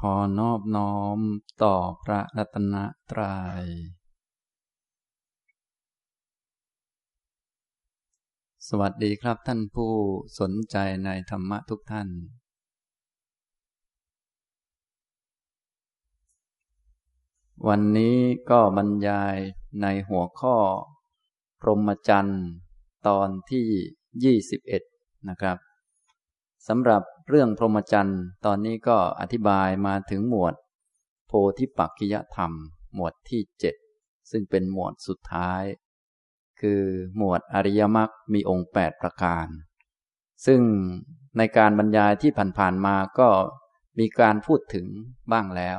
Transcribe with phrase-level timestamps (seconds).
[0.00, 1.18] ขอนอบน้อม
[1.62, 2.74] ต่อพระรัตน
[3.10, 3.64] ตรยัย
[8.68, 9.92] สวัสดีครับท่านผู้
[10.40, 12.08] สนใจในธรรมะทุกท่าน
[17.68, 18.16] วันนี้
[18.50, 19.36] ก็บรรยาย
[19.82, 20.56] ในหัวข้อ
[21.60, 22.44] พรหมจรรย์
[23.06, 24.40] ตอนที่
[24.82, 25.58] 21 นะครับ
[26.68, 30.54] สำหรับเรื่องพรหมจรรย์ตอนนี้ก็อธิบายมาถึงหมวด
[31.26, 32.52] โพธิปักขิยธรรม
[32.94, 33.74] หมวดที่เจ็ด
[34.30, 35.62] ซึ่งเป็นหมวดสุดท้าย
[36.60, 36.82] คือ
[37.16, 39.46] หมวดอริยมรรคมีองค์แปดประการ
[40.46, 40.60] ซึ่ง
[41.38, 43.28] ในการบรรยายที่ผ่านๆมาก็
[43.98, 44.86] มีการพูดถึง
[45.32, 45.78] บ้างแล้ว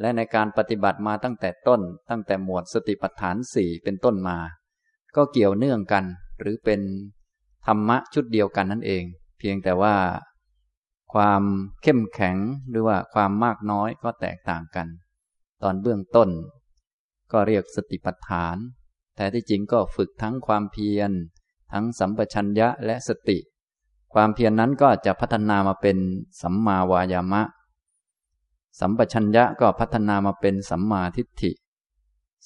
[0.00, 1.80] และในการปฏิบัติมาตั้งแต่ต้น
[2.10, 4.38] ตั้งแต่หมวดสติปัฏฐานสี่เป็นต้นมา
[5.16, 6.04] ก็เกี่ยวเนื่องกัน
[6.40, 6.80] หรือเป็น
[7.66, 9.04] ธรรมะชุดเดียวกันนั่นเอง
[9.38, 9.96] เพียงแต่ว่า
[11.14, 11.42] ความ
[11.82, 12.36] เข้มแข็ง
[12.70, 14.86] หรือว่าความมากน้อยก็แตกต่างกัน
[15.62, 16.28] ตอนเบื้องต้น
[17.32, 18.56] ก็เรียกสติปัฏฐาน
[19.16, 21.10] แต่ที่จริงก็ฝึกทั้งความเพียร
[21.72, 23.38] ทั้งสัมปชัญญะและสติ
[24.14, 25.96] ความเพียรนนั้นก็จะพัฒนามาเป็น
[26.42, 27.42] สัมมาวายามะ
[28.80, 31.52] สัมปชัญญะก็พัฒนามาเป็นสัมมาทิฏฐิ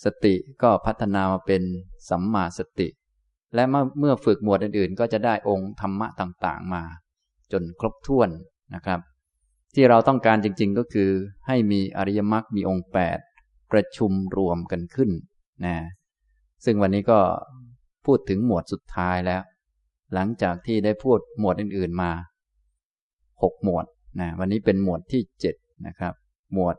[0.04, 1.62] สติก็พัฒนามาเป็น
[2.08, 2.88] สัมมาสติ
[3.54, 3.64] และ
[3.98, 6.82] เมื่อฝึกหมวดอื่นๆ ก็จะได้องค์ธรรมะต่างๆมา
[7.52, 8.30] จนครบถ้วน
[8.74, 9.00] นะครับ
[9.74, 11.10] ที่เราต้องการจริงๆก็คือ
[11.46, 12.86] ให้มีอริยมรรคมีองค์
[13.28, 15.10] 8 ประชุมรวมกันขึ้น
[15.64, 15.76] นะ
[16.64, 17.18] ซึ่งวันนี้ก็
[18.06, 19.42] พูดถึงหมวดสุดท้ายแล้ว
[20.14, 22.10] หลังจากที่ได้พูดหมวดอื่นๆมา
[22.92, 23.86] 6 หมวด
[24.20, 25.22] นะวันนี้เป็นหมวดที่
[25.54, 26.14] 7 นะครับ
[26.54, 26.76] หมวด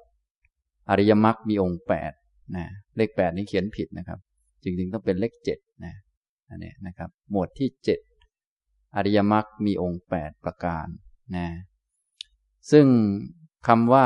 [0.89, 1.81] อริยมรรคมีองค์
[2.17, 2.65] 8นะ
[2.97, 4.19] เลข 8 นี้เขียนผิดนะครับ
[4.63, 5.93] จริงๆต้องเป็นเลข7นะ
[6.49, 7.99] อันนี้นะครับ หมวดที่เจ็ด
[8.95, 10.87] อริยมรรคมีองค์แปดประการ
[11.35, 11.47] นะ
[12.71, 12.87] ซึ่ง
[13.67, 14.01] คำว่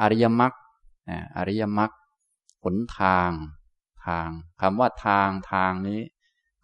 [0.00, 0.52] อริยมรรค
[1.36, 1.90] อริยมรรค
[2.64, 3.30] หนทาง
[4.06, 4.28] ทาง
[4.62, 6.00] คำว่าทางทางนี้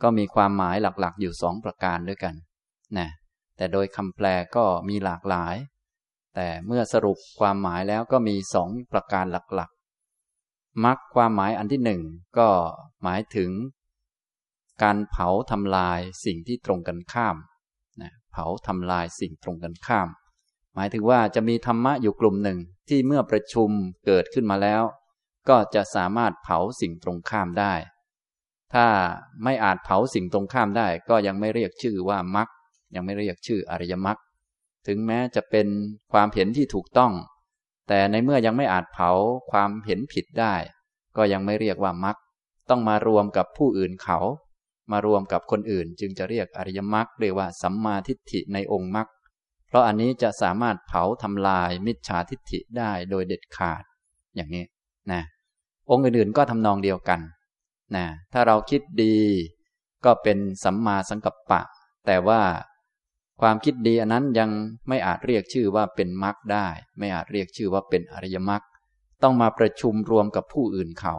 [0.03, 2.35] ก็มีความหมายหลักๆ อยู่สองประการด้วยกัน
[2.99, 3.09] นะ
[3.57, 4.27] แต่โดยคำแปล
[4.57, 5.57] ก็มีหลากหลาย
[6.35, 12.03] แต่เมื่อสรุปความหมายแล้วก็มีสองประการหลักๆมรรคความหมายอันที่หนึ่ง
[12.39, 12.49] ก็
[13.03, 13.51] หมายถึง
[14.83, 17.37] การเผาทำลายสิ่งที่ตรงกันข้าม
[18.03, 20.09] นะเผาทำลายสิ่งตรงกันข้าม
[20.75, 22.59] หมายถึงว่าจะมีธรรมะอยู่กลุ่มหนึ่ง
[22.89, 23.71] ที่เมื่อประชุม
[24.07, 24.83] เกิดขึ้นมาแล้ว
[25.49, 27.75] ก็จะสามารถเผาสิ่งตรงข้ามได้
[28.75, 28.87] ถ้า
[29.45, 32.49] ไม่อาจเผาสิ่งตรงข้ามได้ ก็ยังไม่เรียกชื่อว่ามรรค
[32.95, 34.19] ยังไม่เรียกชื่ออริยมรรค
[34.87, 35.69] ถึงแม้จะเป็น
[36.13, 37.13] ความเห็นที่ถูกต้อง
[37.89, 39.11] แต่ในเมื่อยังไม่อาจเผา
[39.51, 40.55] ความเห็นผิดได้
[41.17, 42.17] ก็ยังไม่เรียกว่ามรรค
[42.71, 44.19] ต้องมารวมกับผู้อื่นเขา
[44.91, 49.09] มารวมกับคนอื่น จึงจะเรียกอริยมรรคเรียกว่าสัมมาทิฏฐิในองค์มรรค
[49.69, 53.83] เพราะอันนี้จะสามารถเผาทำลายมิจฉาทิฏฐิได้โดยเด็ดขาด
[54.37, 54.65] อย่างนี้
[55.13, 55.23] นะ
[55.91, 57.21] องค์อื่นๆก็ทำนองเดียวกัน
[57.97, 59.17] นะถ้าเราคิดดี
[60.05, 61.61] ก็เป็นสัมมาสังกัปปะ
[62.07, 62.41] แต่ว่า
[63.41, 64.51] ความคิดดีอันนั้นยัง
[64.89, 66.67] ไม่อาจเรียกชื่อว่าเป็นมรรคได้
[66.99, 68.63] ไม่อาจเรียกชื่อว่าเป็นอริยมรรค
[69.23, 71.15] ต้องมาประชุมรวมกับผู้อื่นเขา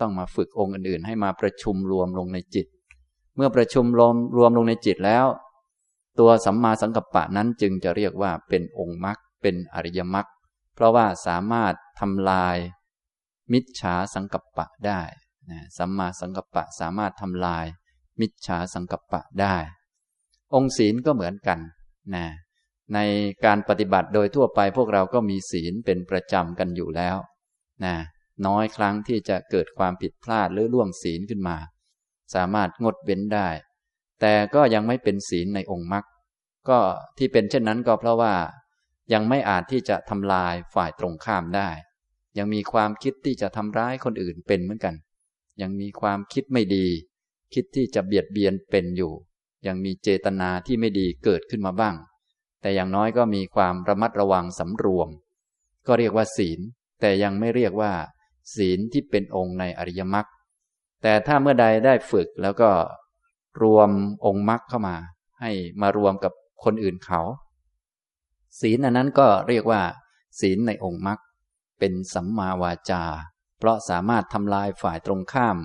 [0.00, 2.66] ต้องมาฝึกองค์อื่นๆ ให้มาประชุมรวมลงในจิต
[3.36, 5.26] เมื่อประชุมรวมรวมลงในจิตแล้ว
[6.18, 10.26] ตัวสัมมาสังกัปปะนั้นจึงจะเรียกว่าเป็นองค์มรรคเป็นอริยมรรค
[10.74, 12.56] เพราะว่าสามารถทำลาย
[13.52, 15.00] มิจฉาสังกัปปะได้
[15.50, 17.64] นะสัมมาสังกัปปะสามารถทำลาย
[18.20, 19.56] มิจฉาสังกัปปะได้
[20.54, 21.58] องค์ศีลก็เหมือนกัน
[22.14, 22.26] นะ
[22.94, 22.98] ใน
[23.44, 27.16] การปฏิบัติโดยทั่วไปพวกเราก็มีศีลเป็นประจำกันอยู่แล้ว
[27.84, 27.94] นะ
[28.46, 31.56] น้อยครั้งที่จะเกิดความผิดพลาดหรือล่วงศีลขึ้นมา
[32.34, 33.48] สามารถงดเว้นได้
[34.20, 36.04] แต่ก็ยังไม่เป็นศีลในองค์มรรค
[36.68, 36.78] ก็
[37.18, 38.34] ที่เป็นเช่นนั้นก็เพราะว่า
[39.12, 41.68] ยังไม่อาจที่จะทำลายฝ่ายตรงข้ามได้
[42.38, 44.94] ยังมีความคิดที่จะทำร้ายคนอื่นเป็นเหมือนกัน
[45.62, 46.86] ยังมีความคิดไม่ดี
[47.54, 49.12] คิดที่จะเบียดเบียนเป็นอยู่
[49.66, 51.94] ยังมีเจตนาที่ไม่ดีเกิดขึ้นมาบ้าง
[52.60, 55.08] แต่อย่างน้อยก็มีความระมัดระวังสำรวม
[55.86, 56.60] ก็เรียกว่าศีล
[57.00, 57.92] แต่ยังไม่เรียกว่า
[58.56, 60.26] ศีลที่เป็นองค์ในอริยมรรค
[61.02, 62.70] แต่ถ้าเมื่อใดได้ฝึกแล้วก็
[63.62, 63.90] รวม
[64.26, 64.96] องค์มรรคเข้ามา
[65.40, 65.50] ให้
[65.80, 66.32] มารวมกับ
[66.64, 67.20] คนอื่นเขา
[68.60, 69.82] ศีลอันนั้นก็เรียกว่า
[70.40, 71.18] ศีลในองค์มรรค
[71.78, 73.04] เป็นสัมมาวาจา
[73.58, 75.56] เพราะสามารถทำลายฝ่ายตรงข้าม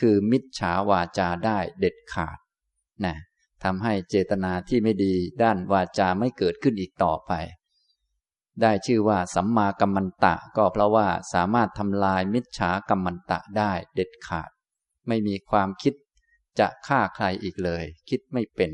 [0.00, 2.38] คือมิจฉาวาจาได้เด็ดขาด
[3.04, 3.16] นะ
[3.64, 7.32] ทำให้เจตนาที่ไม่ดีด้านวาจาไม่เกิดขึ้นอีกต่อไป
[8.62, 14.50] ได้ชื่อว่าสัมมากัมมันตะ ก็เพราะว่าสามารถทำลายมิจฉากัมมันตะได้เด็ดขาด
[15.08, 15.94] ไม่มีความคิด
[16.58, 18.70] จะฆ่าใครอีกเลย คิดไม่เป็น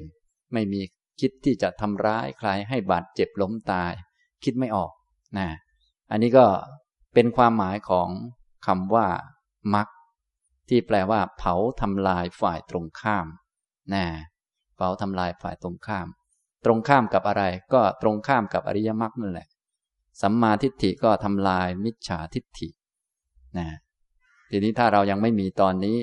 [0.53, 0.81] ไม่มี
[1.21, 3.93] คิดที่จะทำร้ายใครให้บาดเจ็บล้มตาย
[4.45, 4.93] คิดไม่ออก
[5.39, 5.49] นะ
[6.11, 6.47] อันนี้ก็
[7.15, 8.09] เป็นความหมายของ
[8.67, 9.07] คำว่า
[9.75, 9.89] มัก
[10.69, 13.27] ที่แปลว่า เผาทำลายฝ่ายตรงข้าม
[13.95, 14.05] นะ
[14.77, 16.07] เผาทำลายฝ่ายตรงข้าม
[16.65, 17.43] ตรงข้ามกับอะไร
[17.73, 19.49] ก็ตรงข้ามกับอริยมรรคนั่นแหละ
[20.23, 22.69] สัมมาทิฏฐิก็ทำลายมิจฉาทิฏฐิ
[23.59, 23.67] นะ
[24.51, 25.97] ทีนี้ถ้าเรายังไม่มีตอนนี้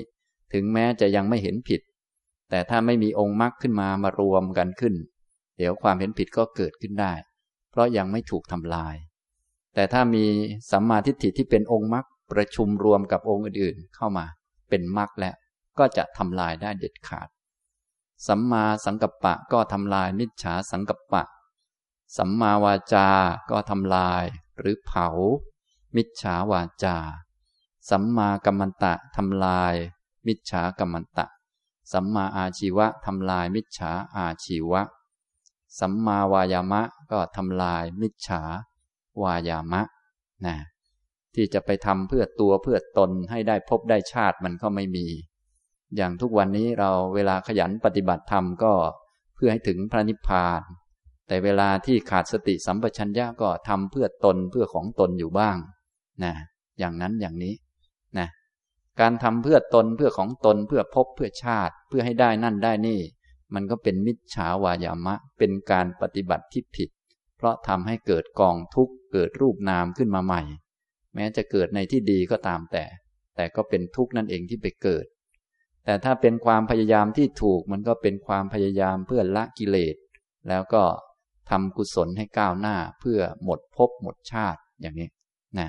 [0.52, 1.80] ถึงแม้จะยังไม่เห็นผิด
[2.50, 4.94] แต่ถ้าไม่มีองค์มรรคขึ้นมามารวมกันขึ้น
[5.58, 7.12] เดี๋ยวความเห็นผิดก็เกิดขึ้นได้
[7.70, 8.94] เพราะยังไม่ถูกทำลาย
[9.74, 10.24] แต่ถ้ามี
[10.70, 14.26] สัมมาทิฏฐิที่เป็นองค์มรรคประชุมรวมกับองค์อื่นๆ เข้ามา
[14.68, 15.34] เป็นมรรคแล้ว
[15.78, 17.28] ก็จะทำลายได้เด็ดขาด
[18.26, 21.24] สัมมาสังกัปปะก็ทำลายมิจฉาสังกัปปะ
[22.16, 23.08] สัมมาวาจา
[23.50, 24.24] ก็ทำลาย
[24.58, 25.08] หรือเผา
[25.96, 26.96] มิจฉาวาจา
[27.90, 29.74] สัมมากัมมันตะทำลาย
[30.26, 31.26] มิจฉากัมมันตะ
[31.92, 34.82] สัมมาอาชีวะทำลายมิจฉาอาชีวะ
[35.80, 36.82] สัมมาวายามะ
[37.12, 38.42] ก็ทำลายมิจฉา
[39.22, 39.82] วายามะ
[40.46, 40.56] นะ
[41.34, 45.06] ที่จะไปทำเพื่อตัวเพื่อตนให้ได้พบได้ชาติมันก็ไม่มี
[45.96, 48.72] อย่างทุกวันนี้เราเวลาขยันปฏิบัติธรรมก็
[49.34, 50.60] เพื่อให้ถึงพระนิพพาน
[51.28, 55.56] แต่เวลาที่ขาดสติสัมปชัญญะก็ทำเพื่อตนเพื่อของตนอยู่บ้าง
[56.24, 56.32] นะ
[56.78, 57.54] อย่างนั้นอย่างนี้
[59.00, 63.00] การทำเพื่อตนเพื่อของตนเพื่อพบเพื่อชาติ เพื่อให้ได้นั่นได้นี่
[63.54, 66.88] มันก็เป็นมิจฉาวายามะ เป็นการปฏิบัติที่ผิด
[67.36, 70.42] เพราะทำให้เกิดกองทุกข์เกิดรูปนามขึ้นมาใหม่
[71.14, 72.84] แม้จะเกิดในที่ดีก็ตามแต่
[73.36, 75.06] แต่ก็เป็นทุกข์นั่นเองที่ไปเกิด
[75.84, 79.96] แต่ถ้าเป็นความพยายามที่ถูกมันก็เป็นความพยายามเพื่อละกิเลส
[80.48, 80.82] แล้วก็
[81.50, 85.08] ทำกุศลให้ก้าวหน้าเพื่อหมดภพหมดชาติอย่างนี้
[85.58, 85.68] นะ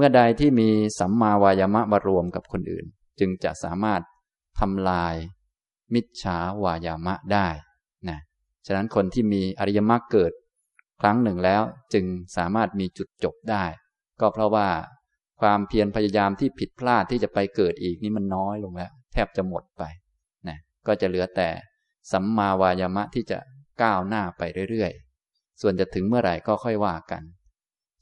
[0.00, 0.68] เมื่อใดที่มี
[0.98, 2.86] สัมมาวายามะมารวมกับคนอื่น
[3.20, 4.02] จึงจะสามารถ
[4.60, 5.14] ทำลาย
[5.94, 7.48] มิจฉาวายามะได้
[8.08, 8.18] นะ
[8.66, 10.32] ฉะนั้นคนที่มีอริยมรรคเกิด
[11.00, 11.62] ครั้งหนึ่งแล้ว
[11.92, 12.04] จึง
[12.36, 13.64] สามารถมีจุดจบได้
[14.20, 14.68] ก็เพราะว่า
[15.40, 19.82] ความเพียรพยายามที่ผิดพลาดที่จะไปเกิดอีกนี่มันน้อยลงแล้ว แทบจะหมดไป
[20.48, 21.48] นะก็จะเหลือแต่
[22.12, 23.38] สัมมาวายามะที่จะ
[23.82, 27.22] ก้าวหน้าไปเรื่อยๆ ส่วนจะถึงเมื่อไหร่ก็ค่อยว่ากัน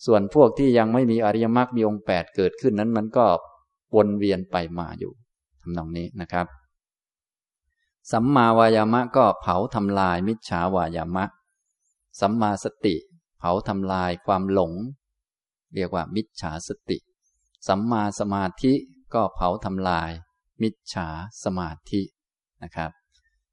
[0.07, 3.27] ส่วนพวกที่ยังไม่มีอริยมรรคมีองค์แปดเกิดขึ้นนั้น มันก็
[3.95, 5.13] วนเวียนไปมาอยู่
[5.61, 6.47] ทำนองนี้นะครับ
[8.13, 11.25] สัมมาวายามะก็เผาทำลายมิจฉาวายามะ
[12.21, 12.97] สัมมาสติ
[13.39, 14.73] เผาทำลายความหลง
[15.75, 16.99] เรียกว่ามิจฉาสติ
[17.69, 18.73] สัมมาสมาธิ
[19.15, 20.11] ก็เผาทำลาย
[20.63, 21.09] มิจฉา
[21.45, 22.03] สมาธิ
[22.63, 22.91] นะครับ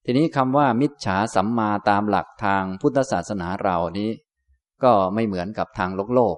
[0.05, 4.09] ทีนี้คำว่ามิจฉาสัมมาตามหลักทางพุทธศาสนาเรานี้
[4.83, 6.37] ก็ไม่เหมือนกับทางโลกโลก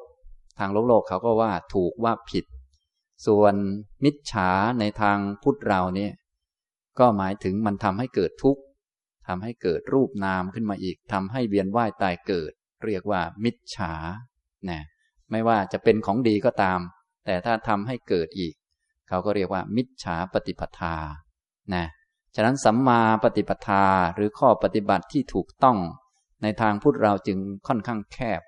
[0.59, 2.45] ทางโลกโลกเขาก็ว่าถูกว่าผิด
[3.27, 3.53] ส่วน
[4.03, 4.49] มิจฉา
[4.79, 6.13] ในทางพุทธเราเนี่ย
[6.99, 8.61] ก็หมายถึงมันทำให้เกิดทุกข์
[9.27, 12.51] ทำให้เกิดรูปนามขึ้นมาอีกทำให้เวียนว่ายตายเกิด
[12.85, 13.93] เรียกว่ามิจฉา
[14.69, 14.81] นะ
[15.31, 16.79] ไม่ว่าจะเป็นของดีก็ตาม
[17.25, 18.53] แต่ถ้าทำให้เกิดอีก
[19.07, 20.95] เขาก็เรียกว่า มิจฉาปฏิปทา
[21.73, 21.85] นะ
[22.35, 25.77] ฉะนั้นสัมมาปฏิปทาหรือข้อปฏิบัติที่ถูกต้อง
[26.41, 28.41] ในทางพุทธเราจึงค่อนข้างแคบ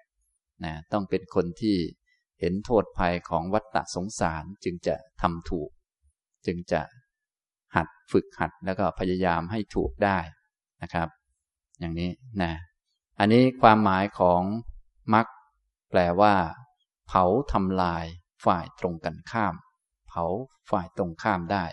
[0.65, 1.77] นะต้องเป็นคนที่
[2.39, 5.69] เห็นโทษภัยของวัฏฏะสงสารจึงจะทำถูก
[6.45, 6.81] จึงจะ
[7.75, 10.19] หัดฝึกหัดแล้วก็พยายามให้ถูกได้
[10.81, 11.07] นะครับ
[11.79, 12.11] อย่างนี้
[12.41, 12.53] นะ
[13.19, 14.41] อันนี้ความหมายของ
[15.13, 15.27] มรรค
[15.89, 16.33] แปลว่า
[17.07, 17.23] เผา
[17.53, 18.05] ทำลาย
[18.45, 19.55] ฝ่ายตรงกันข้าม
[20.09, 20.25] เผา
[20.71, 21.65] ฝ่ายตรงข้ามได้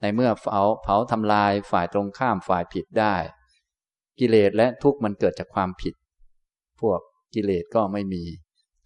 [0.00, 3.14] ในเมื่อเผาเผาทำลายฝ่ายตรงข้ามฝ่ายผิดได้
[4.20, 5.94] กิเลสและทุกข์มันเกิดจากความผิด
[6.80, 7.00] พวก
[7.34, 8.22] กิเลสก็ไม่มี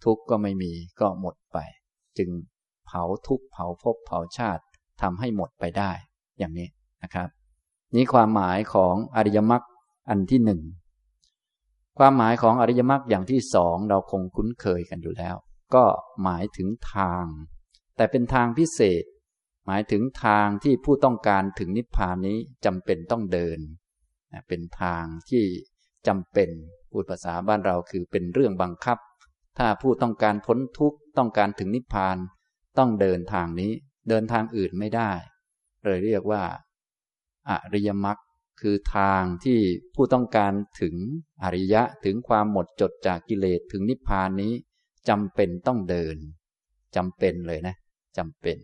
[0.05, 1.57] ทุกข์ก็ไม่มีก็หมดไป
[2.17, 2.29] จึง
[2.85, 4.63] เผาทุกข์เผาภพเผาชาติ
[5.01, 5.91] ทำให้หมดไปได้
[6.37, 6.67] อย่างนี้
[7.03, 7.27] นะครับ
[7.95, 9.63] นี้ความหมายของอริยมรรค
[10.09, 10.61] อันที่หนึ่ง
[11.99, 15.35] ความหมายของอริยมรรคอย่างที่สองเราคงคุ้นเคยกันอยู่แล้ว
[15.75, 15.85] ก็
[16.23, 17.25] หมายถึงทาง
[17.95, 19.03] แต่เป็นทางพิเศษ
[19.65, 23.59] หมายถึงทางที่ผู้ต้องการถึงนิพพานนี้จำเป็นต้องเดิน
[24.47, 25.43] เป็นทางที่
[26.07, 26.49] จำเป็น
[26.91, 28.97] พูดภาษาบ้านเราคือเป็นเรื่องบังคับ
[29.57, 32.17] ถ้าผู้ต้องการพ้นทุกข์ต้องการถึงนิพพาน
[32.77, 33.71] ต้องเดินทางนี้
[34.09, 35.11] เดินทางอื่นไม่ได้
[35.83, 36.43] เลยเรียกว่า
[37.49, 38.17] อริยมรรค
[38.61, 39.59] คือทางที่
[39.95, 40.51] ผู้ต้องการ
[40.81, 40.95] ถึง
[41.43, 44.53] อริยะถึงความหมดจดจากกิเลสถึงนิพพานนี้
[45.09, 46.17] จำเป็นต้องเดิน
[46.95, 47.75] จำเป็นเลยนะ
[48.17, 48.57] จำเป็น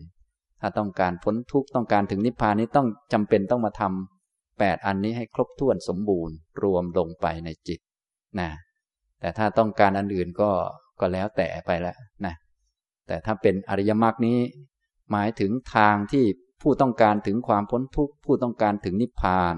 [0.60, 3.82] ถ้าต้องการพ้นทุกข์ต้องการถึงนิพพานนี้ต้องจำเป็นต้องมาท
[4.62, 7.80] แปดอันนี้ให้ครบถ้วนสมบูรณ์ รวมลงไปในจิต
[8.40, 8.50] นะ
[9.20, 10.50] แต่ถ้าต้องการอันอื่นก็
[11.00, 12.34] ก็แล้วแต่ไปแล้วนะ
[13.06, 14.38] แต่ถ้าเป็นอริยมรรคนี้
[15.10, 16.24] หมายถึงทางที่
[16.62, 19.56] ผู้ต้องการถึงความพ้นทุกข์ผู้ต้องการถึงนิพพาน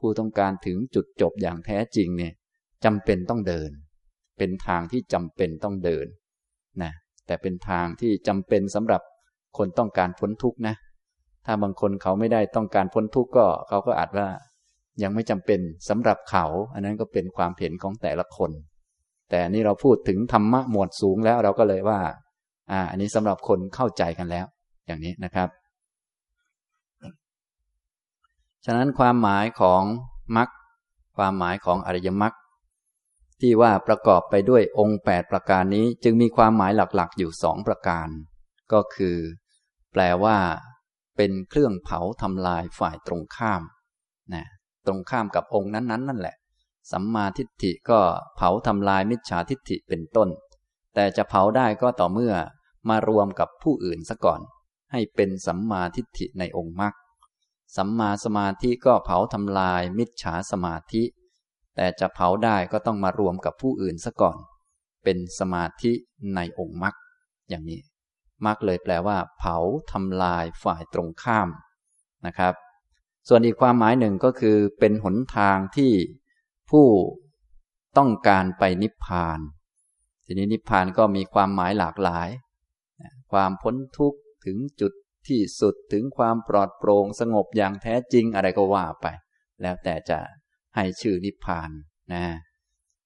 [0.00, 2.32] ผู้ต้องการถึงจุดจบอย่างแท้จริงเนี่ย
[2.84, 3.70] จำเป็นต้องเดิน
[4.38, 6.06] เป็นทางที่จำเป็นต้องเดิน
[6.82, 6.92] นะ
[7.26, 9.02] แต่เป็นทางที่จำเป็นสำหรับ
[9.58, 10.74] คนต้องการพ้นทุกข์นะ
[11.46, 14.28] ถ้าบางคนเขาไม่ได้ต้องการพ้นทุกข์ก็เขาก็อาจว่า
[15.02, 16.44] ยังไม่จำเป็นสำหรับเขา
[16.74, 18.50] อันนั้นก็เป็นความเห็นของแต่ละคน
[19.30, 22.00] แต่นี่เราพูดถึงธรรมะหมวดสูงแล้วเราก็เลยว่า
[22.72, 24.46] อ่า อันนี้สำหรับคนเข้าใจกันแล้ว
[24.86, 25.48] อย่างนี้นะครับ
[28.64, 29.82] ฉะนั้นความหมายของ
[30.36, 30.48] มรรค
[31.16, 32.34] ความหมายของอริยมรรค
[33.40, 38.08] ที่ว่าประกอบไปด้วยองค์ 8 ประการนี้ จึงมีความหมายหลักๆ อยู่สองประการ
[38.72, 39.16] ก็คือ
[39.92, 40.36] แปลว่า
[41.22, 43.62] เป็นเครื่องเผาทำลายฝ่ายตรงข้าม
[44.34, 44.44] นะ
[44.86, 46.36] ตรงข้ามกับองค์นั้นๆ นั่นแหละ
[46.92, 48.00] สัมมาทิฏฐิก็
[48.36, 50.28] เผาทำลายมิจฉาทิฏฐิเป็นต้น
[50.94, 52.34] แต่จะเผาได้ก็ต่อเมื่อ
[52.88, 54.40] มารวมกับผู้อื่นซะก่อน
[54.92, 56.94] ให้เป็นสัมมาทิฏฐิในองค์มรรค
[57.76, 61.02] สัมมาสมาธิก็เผาทำลายมิจฉาสมาธิ
[61.76, 64.36] แต่จะเผาได้ก็ต้องมารวมกับผู้อื่นซะก่อน
[65.04, 65.92] เป็นสมาธิ
[66.34, 66.94] ในองค์มรรค
[67.50, 67.80] อย่างนี้
[68.46, 69.56] มรรคเลยแปลว่า เผา
[69.92, 71.48] ทำลายฝ่ายตรงข้าม
[72.26, 72.54] นะครับ
[73.28, 75.92] ส่วนอีกความหมายหนึ่งก็คือ เป็นหนทางที่
[76.70, 76.86] ผู้
[77.98, 79.38] ต้องการไปนิพพาน
[80.24, 82.28] ทีนี้นิพพานก็มีความหมายหลากหลาย
[83.32, 84.92] ความพ้นทุกข์ถึงจุด
[85.28, 89.06] ที่สุดถึงความปลอดโปร่งสงบอย่างแท้จริงอะไรก็ว่าไป
[89.62, 90.18] แล้วแต่จะ
[90.76, 91.70] ให้ชื่อนิพพาน
[92.12, 92.24] นะ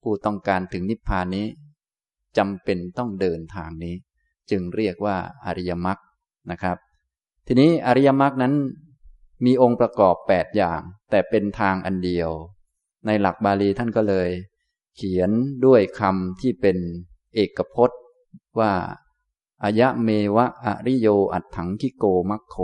[0.02, 1.46] ผู้ต้องการถึงนิพพานนี้
[2.38, 3.94] จำเป็นต้องเดินทางนี้
[4.50, 5.98] จึงเรียกว่าอริยมรรค
[6.50, 6.76] นะครับ
[7.46, 8.54] ทีนี้อริยมรรคนั้น
[9.44, 12.30] มีองค์ประกอบแปดอย่าง แต่เป็นทางอันเดียว
[13.06, 14.28] ในหลักบาลีท่านก็เลย
[14.96, 15.30] เขียน
[15.66, 16.76] ด้วยคำที่เป็น
[17.34, 18.00] เอกพจน์
[18.60, 18.72] ว่า
[19.64, 22.56] อายะเมวะอริโยอัตถังคิโกมัคโค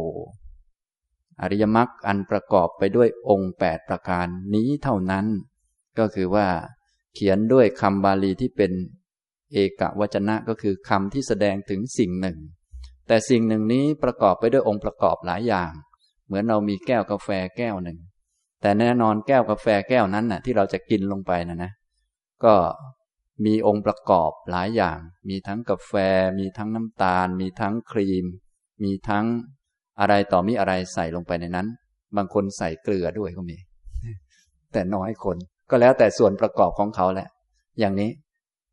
[1.41, 5.27] อริยมรรคอันประกอบไปด้วยองค์แปดประการนี้เท่านั้น
[5.99, 6.47] ก็คือว่า
[7.15, 8.73] เขียนด้วยคำบาลีที่เป็น
[9.53, 12.39] เอกวจนะก็คือคำที่แสดงถึงสิ่งหนึ่ง
[13.07, 15.73] แต่สิ่งหนึ่งนี้ประกอบไปด้วยองค์ประกอบหลายอย่าง
[16.27, 17.99] เหมือนเรามีแก้วกาแฟแก้วหนึ่ง
[18.63, 21.73] แต่แน่นอนแก้วกาแฟแก้วนั้นน่ะที่เราจะกินลงไปนะนะ
[22.45, 22.55] ก็
[23.45, 25.93] มีองค์ประกอบหลายอย่าง มีทั้งกาแฟ
[26.39, 28.27] มีทั้งน้ำตาล มีทั้งครีม
[28.85, 29.25] มีทั้ง
[30.01, 31.67] อะไรต่อมีอะไรใส่ลงไปในนั้น
[32.17, 33.57] บางคนใส่เกลือด้วยก็มี
[34.73, 35.37] แต่น้อยคน
[35.71, 37.29] ก็แล้วแต่ส่วนประกอบของเขาแหละ
[37.81, 38.11] อย่างนี้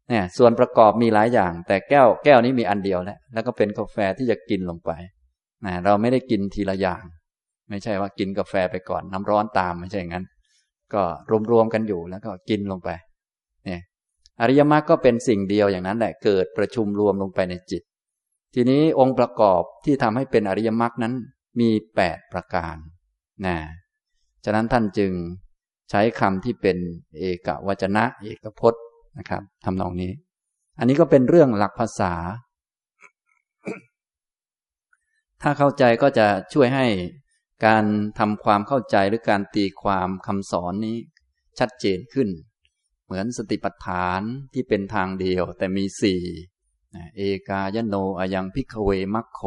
[0.09, 4.91] เนี่ยส่วนประกอบมีหลายอย่าง แต่แก้วแก้วนี้มีอันเดียวแหละแล้วก็เป็นกาแฟที่จะกินลงไป
[5.65, 7.03] นะเราไม่ได้กินทีละอย่าง
[7.69, 10.25] ไม่ใช่ว่ากินกาแฟไปก่อน น้ำร้อนตามไม่ใช่อย่างนั้น
[10.93, 11.03] ก็
[11.51, 12.89] รวมๆกันอยู่แล้วก็กินลงไป
[13.65, 13.81] เนี่ย
[14.41, 17.83] อริยมรรคก็เป็นสิ่งเดียวอย่างนั้นแหละเกิดประชุมรวมลงไปในจิต
[18.55, 21.13] ทีนี้องค์ประกอบที่ทำให้เป็นอริยมรรคนั้น
[21.59, 22.75] มีแปดประการ
[23.45, 23.57] นะ
[24.45, 25.11] ฉะนั้นท่านจึง
[25.89, 26.77] ใช้คำที่เป็น
[27.19, 28.83] เอกวจนะ เอกพจน์
[29.17, 30.12] นะครับทำนองนี้
[30.79, 32.13] อันนี้ก็เป็นเรื่องหลักภาษา
[35.41, 36.86] ถ้าเข้าใจก็จะช่วยให้
[37.65, 37.86] การ
[38.19, 40.97] ทำความเข้าใจหรือการตีความคำสอนนี้
[41.59, 42.29] ชัดเจนขึ้น
[43.05, 44.21] เหมือนสติปัฏฐาน
[44.53, 46.21] ที่เป็นทางเดียวแต่มีสี่
[47.15, 49.41] เอกายโนอายังพิกเวมัคโค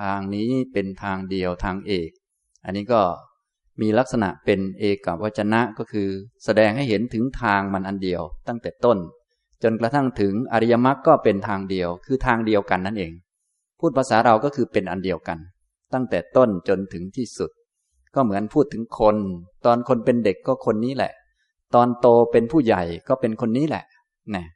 [0.00, 2.10] ทางนี้เป็นทางเดียวทางเอก
[2.64, 3.02] อันนี้ก็
[3.82, 6.08] มีลักษณะเป็นเอกวจนะก็คือ
[6.44, 8.98] แสดงให้เห็นถึงทางมันอันเดียว ตั้งแต่ต้น
[9.62, 13.12] จนกระทั่งถึงอริยมรรคก็เป็นทางเดียว คือทางเดียวกันนั่นเอง
[13.80, 15.38] พูดภาษาเราก็คือเป็นอันเดียวกัน
[15.92, 17.50] ตั้งแต่ต้นจนถึงที่สุด
[18.14, 19.16] ก็เหมือนพูดถึงคน
[19.66, 21.12] ตอนคนเป็นเด็กก็คนนี้แหละ
[21.74, 23.84] ตอนโตเป็นผู้ใหญ่ก็เป็นคนนี้แหละ
[24.34, 24.46] นะ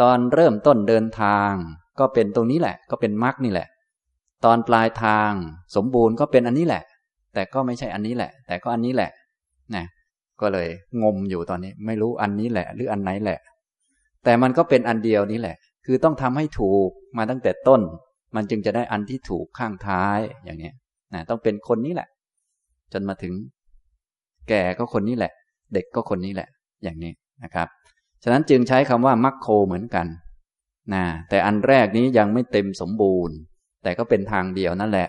[0.00, 1.52] ตอนเริ่มต้นเดินทาง
[1.98, 3.68] ก็เป็นตรงนี้แหละ ก็เป็นมรรคนี่แหละ
[4.44, 5.30] ตอนปลายทาง
[5.76, 6.82] สมบูรณ์ก็เป็นอันนี้แหละ
[7.34, 9.10] แต่ก็ไม่ใช่อันนี้แหละ แต่ก็อันนี้แหละ
[9.74, 9.84] นะ
[10.40, 10.68] ก็เลย
[11.02, 13.38] งมอยู่ตอนนี้ ไม่รู้อันนี้แหละ หรืออันไหนแหละ
[14.24, 15.56] แต่มันก็เป็นอันเดียวนี้แหละ
[15.86, 17.80] คือต้องทำให้ถูกมาตั้งแต่ต้น
[18.36, 20.70] มันจึงจะได้อันที่ถูกข้างท้ายอย่างนี้
[21.14, 22.08] นะต้องเป็นคนนี้แหละ
[22.92, 23.34] จนมาถึง
[24.48, 25.32] แก่ก็คนนี้แหละ
[25.74, 26.48] เด็กก็คนนี้แหละ
[26.82, 27.12] อย่างนี้
[27.44, 27.68] นะครับ
[28.22, 30.06] ฉะนั้นจึงใช้คำว่ามัคโคเหมือนกัน
[30.94, 33.36] นะแต่อันแรกนี้ยังไม่เต็มสมบูรณ์
[33.82, 35.08] แต่ก็เป็นทางเดียวนั่นแหละ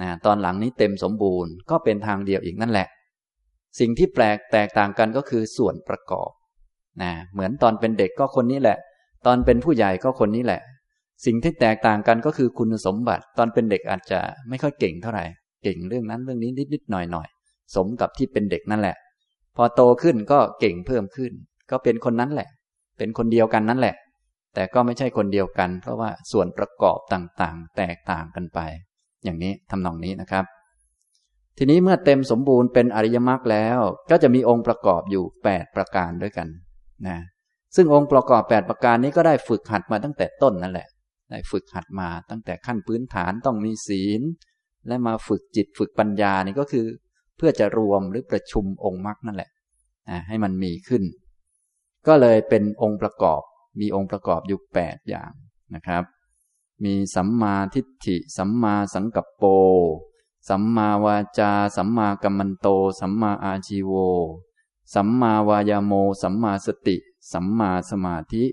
[0.00, 2.86] นะตอนหลังนี้เต็มสมบูรณ์ก็เป็นทางเดียวอีกนั่นแหละ
[3.80, 6.30] สิ่งที่แปลกแตกต่างกันก็คือส่วนประกอบ
[7.02, 8.78] นะเหมือนตอนเป็นเด็กก็คนนี้แหละ
[9.26, 10.60] ตอนเป็นผู้ใหญ่ก็คนนี้แหละ
[11.26, 15.24] สิ่งที่แตกต่างกันก็คือคุณสมบัติ ตอนเป็นเด็กอาจจะไม่ค่อยเก่งเท่าไหร่
[15.62, 18.96] เก่งเรื่องนั้นเรื่องนี้นิดๆหน่อยๆสมกับที่เป็นเด็กนั่นแหละ
[19.56, 21.32] พอโตขึ้นก็เก่งเพิ่มขึ้น
[21.70, 22.48] ก็เป็นคนนั้นแหละ
[22.98, 23.94] เป็นคนเดียวกันนั่นแหละ
[24.54, 28.60] แต่ก็ไม่ใช่คนเดียวกัน เพราะว่าส่วนประกอบต่างๆ แตกต่างกันไป
[29.24, 30.44] อย่างนี้ทำนองนี้นะครับ
[31.58, 33.78] ทีนี้เมื่อเต็มสมบูรณ์เป็นอริยมรรคแล้ว
[34.10, 36.48] ก็จะมีองค์ประกอบอยู่ 8 ประการด้วยกัน
[37.08, 37.18] นะ
[37.76, 40.88] ซึ่งองค์ประกอบแปดประการนี้ก็ได้ฝึกหัดมาตั้งแต่ต้นนั่นแหละ
[41.30, 44.22] ได้ฝึกหัดมาตั้งแต่ขั้นพื้นฐานต้องมีศีล
[44.88, 46.86] และมาฝึกจิตฝึกปัญญานี่ก็คือ
[47.36, 49.50] เพื่อจะรวมหรือประชุมองค์มรรคนั่นแหละ
[50.28, 51.02] ให้มันมีขึ้น
[52.06, 53.42] ก็เลยเป็นองค์ประกอบ
[53.80, 55.32] มีองค์ประกอบอยู่แปดอย่าง
[55.74, 56.02] นะครับ
[56.84, 59.44] มีสัมมาทิฏฐิ สัมมาสังกัปโป
[60.48, 62.66] สัมมาวาจา สัมมากัมมันโต
[63.00, 63.92] สัมมาอาชีโว
[64.94, 66.96] สัมมาวายาโม สัมมาสติ
[67.32, 68.44] สัมมาสมาธิ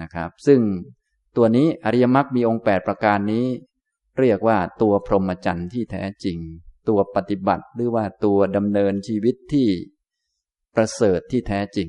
[0.00, 0.60] นะครับ ซึ่ง
[1.36, 3.46] ตัวนี้อริยมรรคมีองค์แปดประการนี้
[4.18, 6.38] เรียกว่าตัวพรหมจรรย์ที่แท้จริง
[6.88, 9.68] ตัวปฏิบัติหรือว่าตัวดำเนินชีวิตที่
[10.74, 11.88] ประเสริฐที่แท้จริง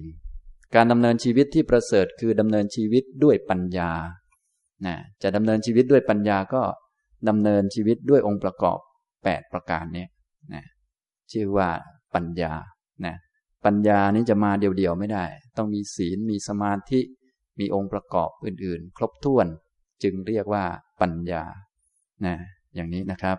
[0.75, 3.91] การดำเนินชีวิตที่ประเสริฐคือดำเนินชีวิตด้วยปัญญา
[4.85, 6.63] นะจะดำเนินชีวิตด้วยปัญญาก็
[7.29, 8.79] ดำเนินชีวิตด้วยองค์ประกอบ
[9.15, 10.05] 8 ประการนี้
[10.53, 10.63] นะ
[11.31, 11.69] ชื่อว่า
[12.15, 12.53] ปัญญา
[13.05, 13.15] นะ
[13.65, 15.25] ปัญญานี้จะมาเดี่ยวๆไม่ได้
[15.57, 17.01] ต้องมีศีลมีสมาธิ
[17.59, 19.47] มีองค์ประกอบอื่นๆ ครบถ้วน
[20.03, 20.63] จึงเรียกว่า
[21.01, 21.43] ปัญญา
[22.25, 22.35] นะ
[22.75, 23.37] อย่างนี้นะครับ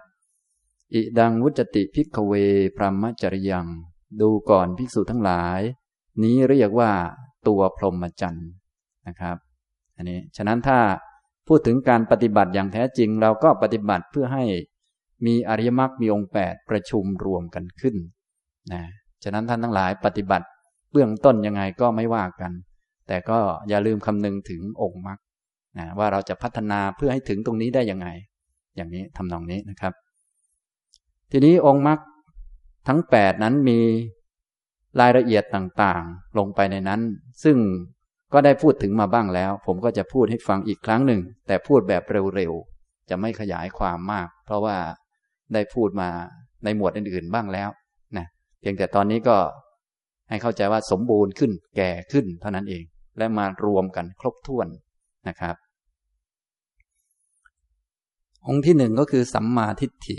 [0.94, 2.32] อิดังวุจติพิกเว
[2.76, 3.66] พรหมจริยัง
[4.20, 5.60] ดูก่อนภิกษุทั้งหลาย
[6.22, 6.92] นี้เรียกว่า
[7.48, 8.50] ตัวพรหมจรรย์
[9.08, 9.36] นะครับ
[9.96, 10.78] อันนี้ ฉะนั้นถ้า
[11.48, 14.44] พูดถึงการปฏิบัติอย่างแท้จริง เราก็ปฏิบัติเพื่อให้
[15.26, 17.96] มีอริยมรรคมีองค์แปดประชุมรวมกันขึ้น
[18.72, 18.82] นะ
[19.22, 20.46] ฉะนั้นท่านทั้งหลายปฏิบัติ
[20.92, 22.52] เบื้องต้นยังไงก็ไม่ว่ากัน
[23.08, 25.18] แต่ก็อย่าลืมคำนึงถึงองค์มรรค
[25.78, 28.08] นะว่าเราจะพัฒนาเพื่อให้ถึงตรงนี้ได้ยังไง
[28.76, 29.92] อย่างนี้ทำนองนี้นะครับ
[31.32, 31.98] ทีนี้องค์มรรค
[32.88, 33.78] ทั้งแปดนั้นมี
[35.00, 37.00] รายละเอียดต่างๆ ลงไปในนั้น
[37.44, 37.56] ซึ่ง
[38.32, 42.02] ก็ได้พูดถึงมาบ้างแล้ว ผมก็จะพูดให้ฟังอีกครั้งหนึ่ง แต่พูดแบบ
[42.36, 44.76] เร็วๆ จะไม่ขยายความมาก เพราะว่า
[45.54, 46.08] ได้พูดมา
[46.64, 47.68] ในหมวดอื่นๆบ้างแล้ว
[48.16, 48.26] นะ
[48.60, 49.36] เพียงแต่ตอนนี้ก็
[50.28, 52.84] ให้เข้าใจว่าสมบูรณ์ขึ้นแก่ขึ้นเท่านั้นเอง
[53.18, 54.66] และมารวมกันครบถ้วน
[55.28, 55.56] นะครับ
[58.48, 60.16] องค์ที่หนึ่งก็คือสัมมาทิฏฐิ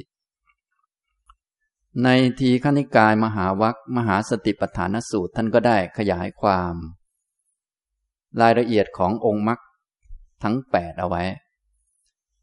[2.04, 6.76] ในทีขณิกายมหาวัคมหาสติปัฏฐานสูตรท่านก็ได้ขยายความ
[8.42, 9.60] รายละเอียดขององค์มรรค
[10.44, 11.24] ทั้งแปดเอาไว้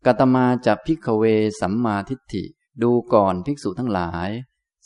[0.07, 1.25] กตมาจับพิกเว
[1.61, 2.45] สัมมาทิฏฐิ
[2.83, 4.29] ดูก่อนภิกษุทั้งหลาย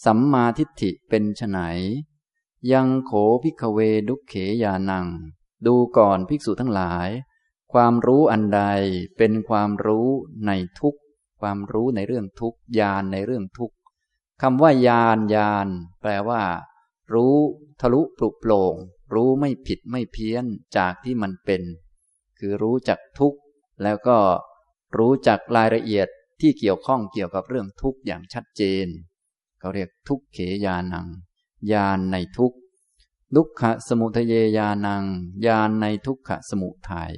[0.04, 1.58] สัมมาทิฏฐิเป็นไฉน
[2.72, 5.06] ยังโขพิกเวดุเขยานัง
[5.66, 7.08] ดูก่อนภิกษุทั้งหลาย
[7.72, 8.62] ความรู้อันใด
[9.16, 10.08] เป็นความรู้
[10.46, 10.96] ในทุก
[11.40, 13.72] ความรู้ในเรื่องทุกญาณในเรื่องทุก
[14.42, 15.68] คำว่ายานยาน
[16.00, 16.42] แปลว่า
[17.14, 17.36] รู้
[17.80, 18.76] ทะลุปลุกโปร่ง
[19.14, 20.44] รู้ไม่ผิดไม่เพี้ยน
[20.76, 21.62] จากที่มันเป็น
[22.38, 23.38] คือรู้จักทุกข์
[23.82, 24.18] แล้วก็
[24.98, 26.08] รู้จักรายละเอียด
[26.40, 28.86] ที่เกี่ยวข้องเกี่ยวกับเรื่องทุกข์อย่างชัดเจน
[29.58, 31.06] เขาเรียกทุกเขยานัง
[31.72, 32.58] ยานในทุกข์
[33.34, 35.04] ลุกขะสมุทเยยานัง
[35.46, 37.12] ยานในทุกขะสมุทัย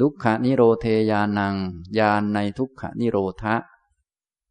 [0.00, 1.54] ทุกขะนิโรเธญาณัง
[1.98, 3.56] ญาณในทุกขะนิโรธะ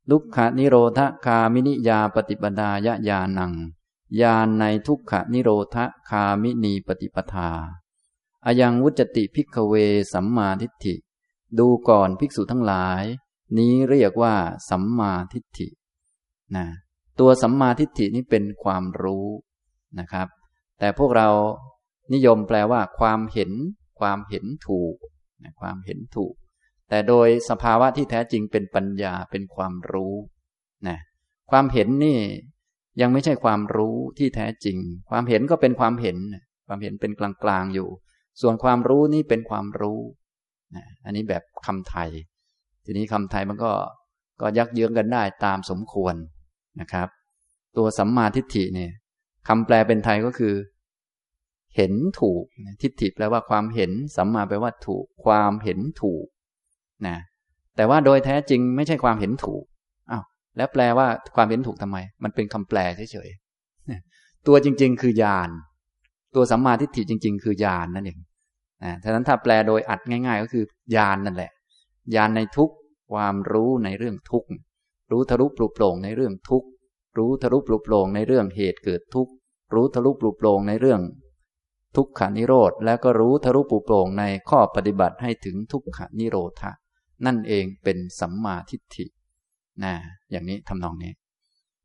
[0.09, 3.53] ทุกขนิโรธคามินิยาปฏิปทายะญาณัง
[4.21, 5.77] ญาณในทุกขนิโรธ
[6.09, 7.51] คามินีปฏิปทา
[8.45, 9.73] อะยังวุจจติภิกขเว
[10.13, 10.95] สัมมาทิฏฐิ
[11.59, 13.03] ดูก่อนภิกษุทั้งหลาย
[13.57, 14.35] นี้เรียกว่า
[14.69, 15.67] สัมมาทิฏฐิ
[16.55, 16.65] นะ
[17.19, 19.27] ตัวสัมมาทิฏฐินี้เป็นความรู้
[19.99, 20.27] นะครับ
[20.79, 21.29] แต่พวกเรา
[22.13, 23.51] นิยมแปลว่า ความเห็น
[23.99, 24.95] ความเห็นถูก
[25.61, 26.33] ความเห็นถูก
[26.89, 30.13] แต่โดยสภาวะที่แท้จริงเป็นปัญญาเป็นความรู้
[30.87, 30.97] นะ
[31.51, 32.19] ความเห็นนี่
[33.01, 34.77] ยังไม่ใช่ความรู้ที่แท้จริง
[35.09, 36.17] ความเห็นก็เป็นความเห็น
[36.67, 37.89] ความเห็นเป็นกลางๆอยู่
[38.41, 39.99] ส่วนความรู้นี่เป็นความรู้
[41.05, 42.09] อันนี้แบบคำไทย
[42.85, 43.71] ทีนี้คำไทยมันก็
[44.41, 46.15] ก็ยักเยื้องกันได้ตามสมควร
[46.81, 47.07] นะครับ
[47.77, 48.91] ตัวสัมมาทิฏฐิเนี่ย
[49.47, 50.53] คำแปลเป็นไทยก็คือ
[51.75, 52.43] เห็นถูก
[52.81, 56.25] ทิฏฐิแปลว่าความเห็น สัมมาแปลว่าถูก ความเห็นถูก
[57.07, 57.17] นะ
[57.75, 59.63] แต่ว่าโดยแท้จริงไม่ใช่ความเห็นถูก
[60.57, 62.79] แล้วแปลว่าความเห็นถูกทำไม มันเป็นคำแปล
[63.11, 65.49] เฉยๆตัวจริง ๆ คือญาณ
[66.35, 68.19] ตัวสัมมาทิฏฐิจริง ๆ คือญาณนั่นเอง
[68.83, 70.63] นะฉะนั้นถ้าแปลโดยอัดง่าย ๆ ก็คือ
[70.95, 71.51] ญาณนนั่นแหละ
[72.15, 72.71] ญาณในทุก
[73.13, 74.45] ความรู้ในเรื่องทุก
[75.11, 76.63] รู้ทะลุปลุกโปร่งในเรื่องทุก
[77.17, 79.29] รู้ทะลุปลุกโปร่งในเรื่องเหตุเกิดทุก
[79.73, 81.01] รู้ทะลุปลุกโปร่งในเรื่อง
[81.95, 86.71] ทุกขานิโรธ แล้วก็รู้ทะลุปลุกโปร่งในข้อปฏิบัติให้ถึงทุกขานิโรธะ
[87.25, 89.05] นั่นเองเป็นสัมมาทิฏฐิ
[89.83, 89.93] นะ
[90.31, 91.11] อย่างนี้ทำนองนี้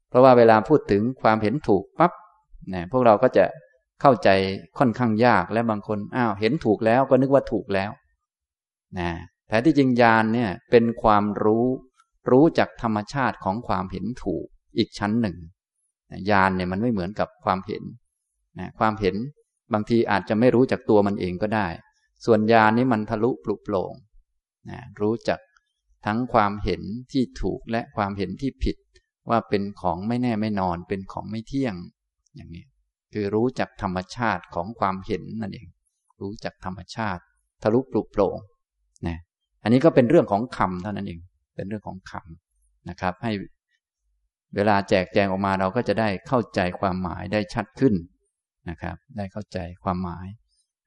[0.08, 2.12] เพราะว่าเวลาพูดถึงความเห็นถูกปับ๊บ
[2.74, 3.44] นะพวกเราก็จะ
[4.00, 4.28] เข้าใจ
[4.78, 7.90] ค่อนข้างยากและบางคนอ้าวเห็นถูกแล้วก็นึกว่าถูกแล้ว
[8.98, 9.10] นะ
[9.48, 11.66] แต่ที่จริงญาณเนี่ยเป็นความรู้
[12.30, 14.46] รู้จักธรรมชาติของความเห็นถูก
[14.78, 15.36] อีกชั้นหนึ่ง
[16.30, 17.82] ญาณเนี่ยมันไม่เหมือนกับความเห็น
[18.58, 19.16] นะความเห็น
[19.72, 21.66] บางทีอาจจะไม่รู้จักตัวมันเองก็ได้
[22.24, 23.92] ส่วนญาณนี้มันทะลุปลุกโปร่ง
[24.70, 25.38] นะรู้จัก
[26.06, 26.82] ทั้งความเห็น
[27.12, 28.76] ที่ถูกและความเห็นที่ผิด
[29.30, 31.74] ว่าเป็นของไม่แน่ไม่นอนเป็นของไม่เที่ยง
[32.36, 32.64] อย่างนี้
[33.12, 35.68] คือรู้จักธรรมชาติของความเห็นนั่นเอง
[36.20, 37.22] รู้จักธรรมชาติ
[37.62, 38.38] ทะลุปลุกโปร่ง
[39.06, 39.18] นะ
[39.62, 41.20] อันนี้ก็เป็นเรื่องของคำเท่านั้นเอง
[41.56, 43.32] เป็นเรื่องของคำนะครับ ให้
[44.54, 47.94] เวลาแจกแจงออกมาเราก็จะได้เข้าใจความหมายได้ชัดขึ้น
[48.70, 50.26] นะครับ ได้เข้าใจความหมาย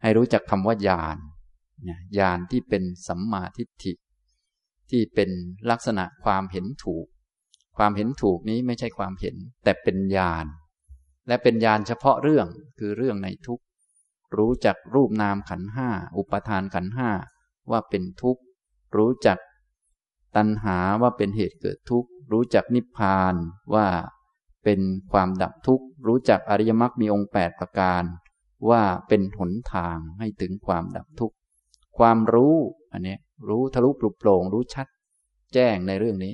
[0.02, 1.18] ให้รู้จักคำว่าญาณ
[2.20, 3.94] ญาณที่เป็นสัมมาทิฏฐิ
[4.96, 5.32] ที่เป็น
[5.72, 7.06] ลักษณะความเห็นถูก
[7.78, 10.46] ความเห็นถูกนี้ไม่ใช่ความเห็น แต่เป็นญาณ
[11.28, 12.48] และเป็นญาณเฉพาะเรื่อง
[12.80, 13.64] คือเรื่องในทุกข์
[14.38, 17.10] รู้จักรูปนามขันห้าอุปทานขันห้า
[17.72, 18.42] ว่าเป็นทุกข์
[18.98, 19.38] รู้จัก
[20.36, 23.36] ตัณหาว่าเป็นเหตุเกิดทุกข์ รู้จักนิพพาน
[23.74, 23.88] ว่า
[24.64, 24.80] เป็น
[25.12, 28.04] ความดับทุกข์ รู้จักอริยมรรคมีองค์แปดประการ
[28.70, 31.36] ว่าเป็นหนทางให้ถึงความดับทุกข์
[31.98, 32.56] ความรู้
[32.94, 33.18] อันนี้
[33.50, 34.88] รู้ทะลุปลุกโปร่งรู้ชัด
[35.54, 36.34] แจ้งในเรื่องนี้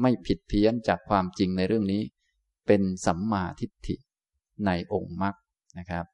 [0.00, 2.02] ไม่ผิดเพี้ยนจากความจริงในเรื่องนี้
[2.66, 3.96] เป็นสัมมาทิฏฐิ
[4.66, 5.34] ในองค์มรรค
[5.78, 6.04] นะครับ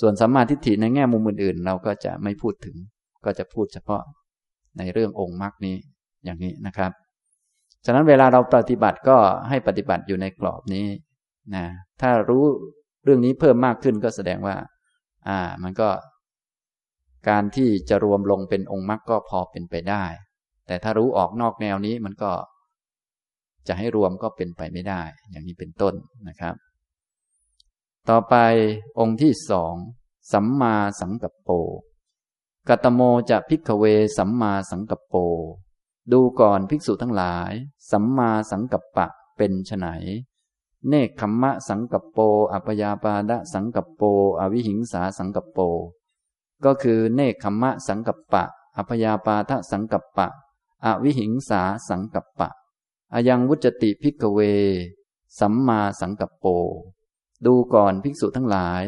[0.00, 2.76] ส่วนสัมมาทิฏฐิในแง่มุมอื่นๆ เราก็จะไม่พูดถึง
[3.24, 4.02] ก็จะพูดเฉพาะ
[4.78, 5.76] ในเรื่ององค์มรรคนี้
[6.24, 6.92] อย่างนี้นะครับ
[7.84, 9.16] ฉะนั้นเวลาเราปฏิบัติก็
[9.48, 10.86] ให้ปฏิบัติอยู่ในกรอบนี้
[11.54, 11.64] นะ
[12.00, 12.44] ถ้ารู้
[13.04, 14.56] เรื่องนี้เพิ่มมากขึ้นก็แสดงว่า
[15.28, 15.88] อ่า มันก็
[17.28, 20.04] การที่จะรวมลงเป็นองค์มรรคก็พอเป็นไปได้
[20.66, 22.32] แต่ถ้ารู้ออกนอกแนวนี้มันก็
[23.68, 25.94] จะให้รวมก็เป็นไปไม่ได้ อย่างนี้เป็นต้น
[26.28, 26.54] นะครับ
[28.08, 28.34] ต่อไป
[28.98, 29.74] องค์ที่สอง
[30.32, 31.50] สัมมาสังกัปโป
[32.68, 33.84] กัตโมจะพิกเว
[34.18, 35.14] สัมมาสังกัปโป
[36.12, 37.52] ดูก่อนภิกษุทั้งหลาย
[37.90, 39.86] สัมมาสังกัปปะเป็นไฉน
[40.88, 42.18] เนคขมมะสังกัปโป
[42.52, 44.02] อัปยาปาดะสังกัปโป
[44.40, 45.58] อวิหิงสาสังกัปโป
[46.64, 48.44] ก็คือเนคขมมะสังกัปปะ
[48.76, 50.28] อัปยาปาทะสังกัปปะ
[50.84, 52.48] อวิหิงสาสังกัปปะ
[53.12, 54.40] อยังวุจติพิกเว
[55.40, 56.46] สัมมาสังกัปโป
[57.46, 58.82] ดูก่อนภิกษุทั้งหลาย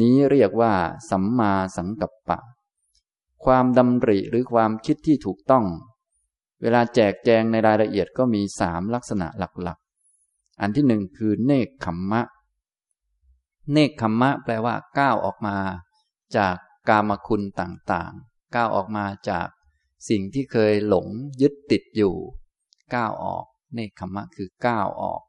[0.00, 0.72] นี้เรียกว่า
[1.10, 2.38] สัมมาสังกัปปะ
[3.44, 5.64] ความดำริหรือความคิดที่ถูกต้อง
[6.62, 12.22] เวลาแจกแจงในรายละเอียดก็มีสามลักษณะหลักๆ อันที่หนึ่งคือเนคขมมะ
[13.72, 15.56] เนคขมมะแปลว่าก้าวออกมา
[16.36, 16.56] จาก
[16.88, 19.48] กามคุณต่างๆ ก้าวออกมาจาก
[20.08, 21.06] สิ่งที่เคยหลง
[21.40, 22.14] ยึดติดอยู่
[22.94, 25.22] ก้าวออกเนคขมะคือก้าวออก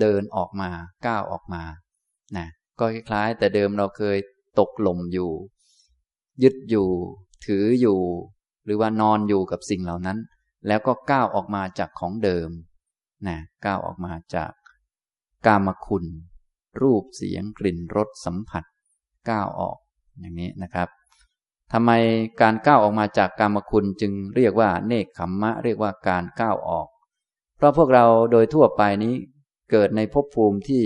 [0.00, 0.70] เดินออกมา
[1.06, 1.62] ก้าวออกมา
[2.36, 2.46] นะ
[2.78, 4.18] ก็คล้ายๆแต่เดิมเราเคย
[4.58, 5.30] ตกหล่มอยู่
[6.42, 6.88] ยึดอยู่
[7.46, 8.00] ถืออยู่
[8.64, 10.18] หรือว่านอนอยู่กับสิ่งเหล่านั้น
[10.66, 12.50] แล้วก็ก้าวออกมาจากของเดิม
[13.28, 14.52] นะก้าวออกมาจาก
[15.46, 16.04] กามคุณ
[16.80, 18.64] รูปเสียงกลิ่นรสสัมผัส
[19.30, 19.78] ก้าวออก
[20.20, 20.88] อย่างนี้นะครับ
[21.72, 21.90] ทำไม
[22.40, 26.88] การก้าวออกมาจากกามคุณจึงเรียกว่าเนคขมมะ เรียกว่าการก้าวออก
[27.56, 29.14] เพราะพวกเราโดยทั่วไปนี้
[29.70, 30.84] เกิดในภพภูมิที่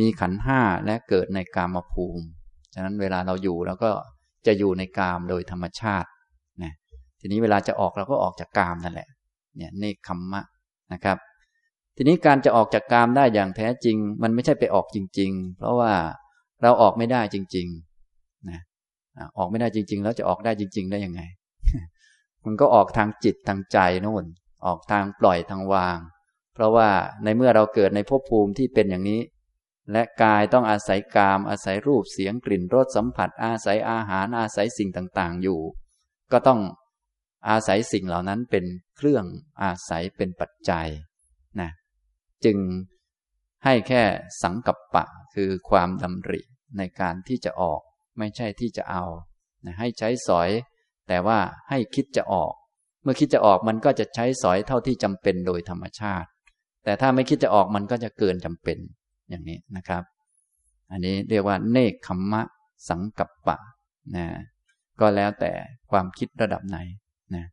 [0.00, 2.24] มีขันห้าและเกิดในกามภูมิ
[2.74, 3.90] ฉะนั้นเวลาเราอยู่เราก็
[4.46, 6.10] จะอยู่ในกามโดยธรรมชาติ
[7.24, 9.08] ทีนี้เวลาจะออกเราก็ออกจากกามนั่นแหละ
[9.56, 10.42] เนี่ยเนคขมมะ
[10.92, 11.16] นะครับ
[11.96, 15.92] ทีนี้การจะออกจากกามได้อย่างแท้จริง มันไม่ใช่ไปออกจริง ๆ เพราะว่า
[16.62, 17.91] เราออกไม่ได้จริง ๆ
[19.38, 21.22] ออกไม่ได้จริง ๆ แล้วจะออกได้จริง ๆ ได้ยังไง
[22.44, 24.24] มันก็ออกทางจิตทางใจโน่น
[24.66, 25.98] ออกทางปล่อยทางวาง
[26.54, 26.88] เพราะว่า
[27.24, 29.20] ในเมื่อเราเกิดในภพภูมิที่เป็นอย่างนี้
[29.92, 35.60] และกายต้องอาศัยกาม อาศัยรูปเสียงกลิ่นรสสัมผัส อาศัยอาหารอาศัยสิ่งต่างๆ อยู่
[36.32, 36.60] ก็ต้อง
[37.48, 38.64] อาศัยสิ่งเหล่านั้นเป็น
[38.96, 39.24] เครื่อง
[39.62, 40.88] อาศัยเป็นปัจจัย
[41.60, 41.70] นะ
[42.44, 42.58] จึง
[43.64, 44.02] ให้แค่
[44.42, 46.40] สังกัปปะคือความดำริ
[46.78, 47.82] ในการที่จะออก
[48.18, 49.04] ไม่ใช่ที่จะเอา
[49.64, 50.50] นะให้ใช้สอย
[51.08, 51.38] แต่ว่า
[51.70, 52.52] ให้คิดจะออก
[53.02, 56.28] เมื่อคิดจะออกมันก็จะใช้สอยเท่าที่จำเป็นโดยธรรมชาติ
[56.84, 58.78] แต่ถ้าไม่คิดจะออกมันก็จะเกินจำเป็น
[59.28, 60.02] อย่างนี้นะครับ
[60.90, 62.42] อันนี้เรียกว่าเนคขมมะ
[62.88, 63.56] สังกัปปะ
[64.16, 64.26] นะ
[65.00, 65.52] ก็แล้วแต่
[65.90, 66.78] ความคิดระดับไหน
[67.34, 67.44] นะ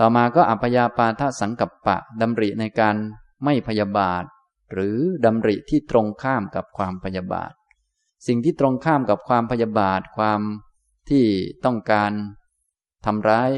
[0.00, 2.96] ต่อมาก็อัพยาปาทสังกัปปะดำริในการ
[3.44, 4.24] ไม่พยาบาท
[4.72, 7.52] หรือดำริที่ตรงข้ามกับความพยาบาท
[8.26, 10.40] สิ่งที่ตรงข้ามกับความพยาบาทความ
[11.08, 11.24] ที่
[11.64, 12.12] ต้องการ
[13.06, 13.50] ทำร้าย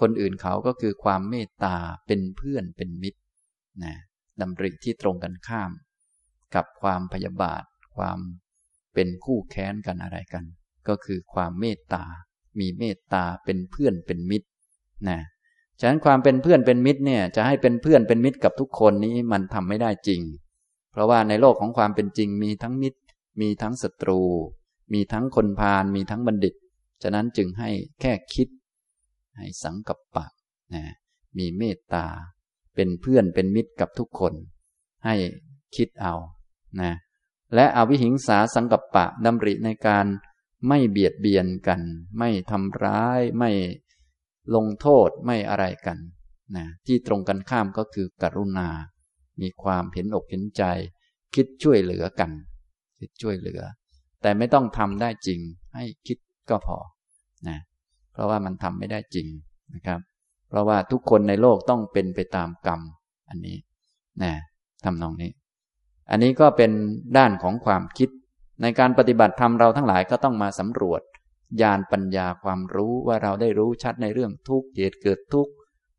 [0.00, 3.20] คนอื่นเขาก็คือความเมตตาเป็นเพื่อนเป็นมิตร
[3.84, 3.94] นะ
[4.40, 5.70] ดำริที่ตรงกันข้าม
[6.54, 7.64] กับความพยาบาท
[7.96, 8.18] ความ
[8.94, 10.44] เป็นคู่แค้นกันอะไรกัน
[10.88, 12.04] ก็คือความเมตตา
[12.58, 14.48] มีเมตตาเป็นเพื่อนเป็นมิตร
[15.08, 15.20] นะ
[15.80, 20.20] ฉะนั้นความเป็นเพื่อนเป็นมิตรเนี่ยจะให้เป็นเพื่อนเป็นมิตรกับทุกคนนี้มันทำไม่ได้จริง
[20.92, 22.98] เพราะว่าในโลกของความเป็นจริงมีทั้งมิตร
[23.40, 24.20] มีทั้งศัตรู
[24.92, 26.54] มีทั้งคนพาลมีทั้งบัณฑิต
[27.02, 28.48] ฉะนั้นจึงให้แค่คิด
[29.36, 30.26] ให้สังกัปปะ
[30.74, 30.84] นะ
[31.38, 32.06] มีเมตตา
[32.74, 34.34] เป็นเพื่อนเป็นมิตรกับทุกคน
[35.04, 35.14] ให้
[35.76, 36.14] คิดเอา
[36.80, 36.92] นะ
[37.54, 40.06] และอวิหิงสาสังกัปปะดำริในการ
[40.68, 41.80] ไม่เบียดเบียนกัน
[42.18, 43.50] ไม่ทำร้ายไม่
[44.54, 45.98] ลงโทษไม่อะไรกัน
[46.56, 48.68] นะที่ตรงกันข้ามก็คือกรุณา
[49.40, 50.62] มีความเห็นอกเห็นใจ
[51.34, 52.30] คิดช่วยเหลือกัน
[53.00, 53.62] คิดช่วยเหลือ
[54.22, 55.40] แต่ไม่ต้องทำได้จริง
[55.74, 56.18] ให้คิด
[56.50, 56.78] ก็พอ
[57.48, 57.58] นะ
[58.12, 59.26] เพราะว่ามันทำไม่ได้จริง
[59.74, 60.00] นะครับ
[60.48, 62.80] เพราะว่าทุกคนในโลกต้องเป็นไปตามกรรม
[63.28, 63.56] อันนี้
[64.22, 64.32] นะ
[64.84, 65.30] ทำนองนี้
[66.10, 66.70] อันนี้ก็เป็น
[67.16, 68.08] ด้านของความคิด
[68.62, 71.02] ในการปฏิบัติธรรมเราทั้งหลายก็ต้องมาสำรวจ
[71.62, 75.52] ญาณปัญญาความรู้ว่าเราได้รู้ชัดในเรื่องทุกข์เหตุเกิดทุกข์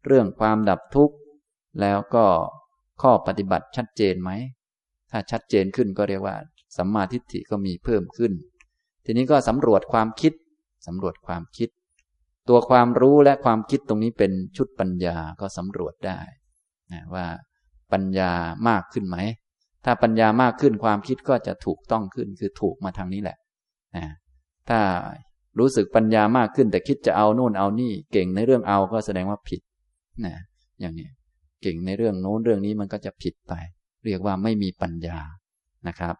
[0.07, 1.15] เรื่องความดับทุกข์
[1.81, 2.25] แล้วก็
[3.01, 4.31] ข้อปฏิบัติชัดเจนไหม
[5.11, 6.35] ถ้าชัดเจนขึ้นก็เรียกว่า
[6.77, 8.31] สัมมาทิฏฐิก็มีเพิ่มขึ้น
[9.05, 10.33] ทีนี้ก็สำรวจความคิด
[10.87, 11.69] สำรวจความคิด
[12.49, 16.19] ตัวความรู้และความคิดตรงนี้เป็นชุดปัญญาก็สำรวจได้
[16.91, 17.25] นะว่า
[17.91, 18.31] ปัญญา
[18.69, 19.17] มากขึ้นไหม
[19.85, 23.37] ถ้าปัญญามากขึ้นความคิดก็จะถูกต้องขึ้นคือถูกมาทางนี้แหละ
[23.95, 24.05] นะ
[24.69, 24.79] ถ้า
[25.59, 29.61] รู้สึกปัญญามากขึ้น แต่คิดจะเอาโน่นเอานี่เก่งในเรื่องเอาก็แสดงว่าผิด
[30.25, 30.35] นะ
[30.81, 31.07] อย่างนี้
[31.61, 33.53] เก่งในเรื่องโน้นเรื่องนี้มันก็จะผิดไป
[34.05, 35.19] เรียกว่าไม่มีปัญญา
[35.87, 36.15] นะครับ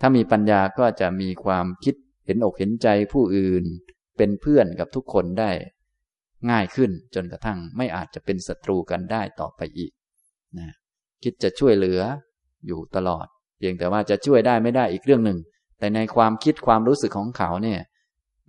[0.00, 1.94] ถ้ามีปัญญาก็จะมีความคิด
[2.26, 3.64] เห็นอกเห็นใจผู้อื่น
[4.16, 5.50] เป็นเพื่อนกับทุกคนได้
[6.50, 9.92] ง่ายขึ้นจนกระทั่งไม่อาจจะเป็นศัตรูกันได้ต่อไปอีก
[10.58, 10.68] นะ
[11.22, 12.00] คิดจะช่วยเหลือ
[12.66, 13.26] อยู่ตลอด
[13.58, 15.38] เพียงแต่ว่าจะช่วยได้ไม่ได้อีกเรื่องหนึ่ง
[15.78, 17.80] แต่ในความคิดความรู้สึกของเขาเนี่ย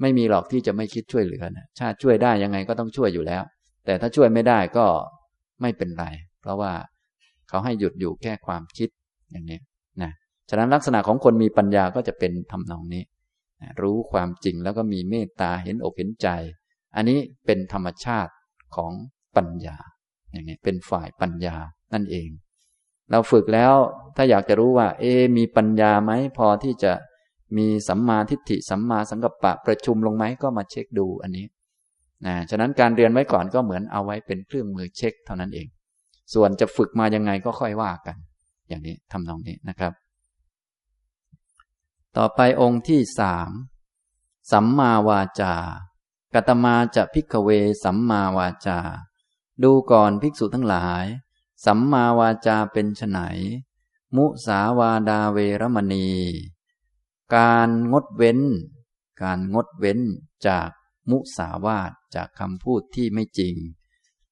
[0.02, 3.44] ไม่มีหรอกที่จะไม่คิดช่วยเหลือนะชาติช่วยได้ยังไงก็ต้องช่วยอยู่แล้ว
[3.86, 4.86] แต่ถ้าช่วยไม่ได้ก็
[5.62, 6.06] ไม่เป็นไร
[6.42, 6.74] เพราะว่า
[7.50, 8.90] เขาให้หยุดอยู่แค่ความคิด
[9.32, 9.60] อย่างนี้
[10.50, 13.04] ฉะนั้นลักษณะของคนมีปัญญาก็จะเป็นทำนองนี้
[13.82, 16.28] รู้ความจริงแล้วก็มีเมตตาเห็นอกเห็นใจ
[16.96, 18.34] อันนี้เป็นธรรมชาติ
[18.76, 18.92] ของ
[19.36, 19.78] ปัญญา
[20.32, 21.56] อย่างนี้เป็นฝ่ายปัญญา
[21.94, 22.30] นั่นเอง
[23.12, 23.74] เราฝึกแล้ว
[24.16, 25.06] ถ้าอยากจะรู้ว่า เอ
[25.38, 26.94] มีปัญญาไหมพอที่จะ
[27.58, 31.46] มีสัมมาทิฏฐิสัมมาสังกัปปะประชุมลงไหมก็มาเช็คดูอันนี้
[32.26, 35.68] นะฉะนั้นการเรียนไว้ก่อนก็เหมือนเอาไว้เป็นเครื่องมือเช็คเท่านั้นเอง
[36.34, 38.16] ส่วนจะฝึกมายังไงก็ค่อยว่ากัน
[38.70, 39.92] อย่างนี้ทำนองนี้นะครับ
[42.22, 43.52] ต่อไปองค์ที่สาม
[44.52, 45.56] สัมมาวาจา
[46.34, 47.50] กตมาจะพิกเว
[47.84, 48.80] สัมมาวาจา
[49.64, 51.06] ดูก่อนภิกษุทั้งหลาย
[51.66, 53.20] สัมมาวาจาเป็นไน
[54.16, 56.10] มุสาวาดาเวรมณี
[57.36, 58.40] การงดเว้น
[59.22, 60.00] การงดเว้น
[60.48, 60.70] จาก
[61.10, 63.56] มุสาวาทจากคำพูดที่ไม่จริง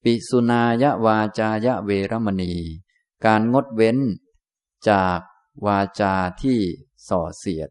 [0.02, 2.54] ปิสุนายะวาจายะเวรมณี
[3.24, 3.98] การงดเว้น
[4.88, 5.18] จาก
[5.66, 6.60] วาจาที่
[7.08, 7.70] ส่อเสียด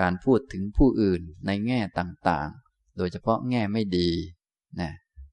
[0.00, 4.10] การพูดถึงผู้อื่นในแง่ต่างๆ โดยเฉพาะแง่ไม่ดี
[4.80, 4.90] นะ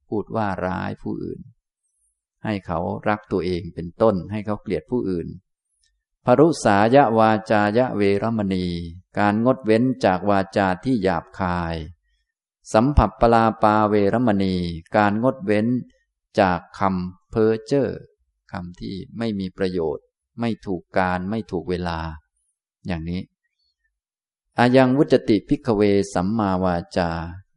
[0.09, 1.39] พูดว่าร้ายผู้อื่น
[2.43, 5.27] ให้เขารักตัวเองเป็นต้น ให้เขาเกลียดผู้อื่น
[6.25, 8.67] พรุษายะวาจายะเวรมณี
[9.19, 11.75] การงดเว้นจากวาจาที่หยาบคาย
[12.73, 14.55] สัมผัสปลาปาเวรมณี
[14.95, 15.67] การงดเว้น
[16.39, 17.89] จากคำเพ้อเจ้อ
[18.51, 20.05] คำที่ไม่มีประโยชน์
[20.39, 21.99] ไม่ถูกการไม่ถูกเวลา
[22.87, 23.21] อย่างนี้
[24.59, 25.81] อายังวุจติพิกเว
[26.13, 27.09] สัมมาวาจา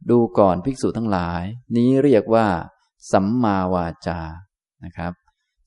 [0.09, 1.43] ดูก่อนภิกษุทั้งหลาย
[1.75, 2.47] นี้เรียกว่า
[3.11, 4.19] สัมมาวาจา
[4.83, 5.13] นะครับ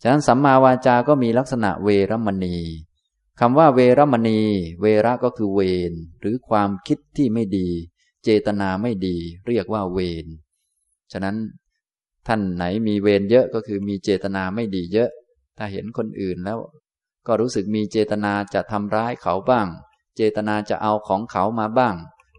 [0.03, 2.57] ฉะนั้นสัมมาวาจา ก็มีลักษณะเวรมณี
[3.41, 4.41] คำว่าเวรมณี
[4.81, 7.69] เวระก็คือเวรหรือความคิดที่ไม่ดี
[8.25, 9.17] เจตนาไม่ดี
[9.47, 10.27] เรียกว่าเวร
[11.13, 11.37] ฉะนั้น
[12.27, 15.11] ท่านไหนมีเวรเยอะก็คือมีเจตนาไม่ดีเยอะ
[15.59, 16.59] ถ้าเห็นคนอื่นแล้ว
[17.27, 19.69] ก็รู้สึกมีเจตนาจะทำร้ายเขาบ้าง
[20.17, 21.95] เจตนาจะเอาของเขามาบ้าง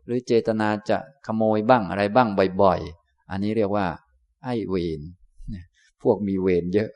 [0.05, 2.27] หรือเจตนาจะขโมยบ้างอะไรบ้าง
[2.61, 3.87] บ่อยๆ อันนี้เรียกว่า
[4.43, 5.01] ไอ้เวร
[6.01, 6.89] พวกมีเวรเยอะ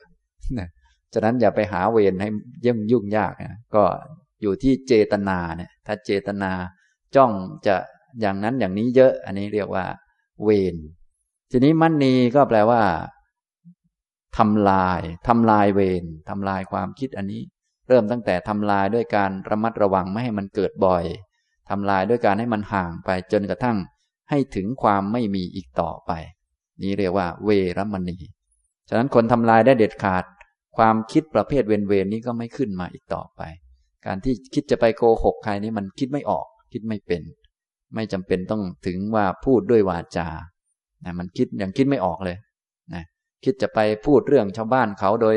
[1.12, 2.28] ฉะนั้นอย่าไปหาเวรให้
[2.64, 3.84] ยิ่งยุ่งยากนะก็
[4.42, 6.50] อยู่ที่เจตนาเนี่ยถ้าเจตนา
[7.16, 7.32] จ้อง
[7.66, 7.76] จะ
[8.20, 9.84] อย่างนั้นอย่างนี้เยอะ อันนี้เรียกว่า
[10.44, 10.76] เวร
[11.50, 12.82] ทีนี้มันนีก็แปลว่า
[14.38, 17.42] ทำลายทำลายเวรทำลายความคิดอันนี้
[17.88, 21.04] เริ่มตั้งแต่ทำลายด้วยการระมัดระวังไม่ให้มันเกิดบ่อย
[21.70, 23.76] ทำลายด้วยการให้มันห่างไปจนกระทั่ง
[24.30, 26.12] ให้ถึงความไม่มีอีกต่อไป
[26.82, 28.16] นี้เรียกว่า เวรมณี
[28.88, 30.24] ฉะนั้นคนทำลายได้เด็ดขาด
[30.76, 33.40] ความคิดประเภทเวนเวนนี้ก็ไม่ขึ้นมาอีกต่อไป
[34.06, 37.22] การที่คิดจะไปโกหกใครนี้มันคิดไม่ออก คิดไม่เป็น
[37.94, 40.28] ไม่จำเป็นต้องถึงว่าพูดด้วยวาจา
[41.04, 42.36] นะมันคิดยังคิดไม่ออกเลย
[42.94, 43.04] นะ
[43.44, 45.36] คิดจะไปพูดเรื่องชาวบ้านเขาโดย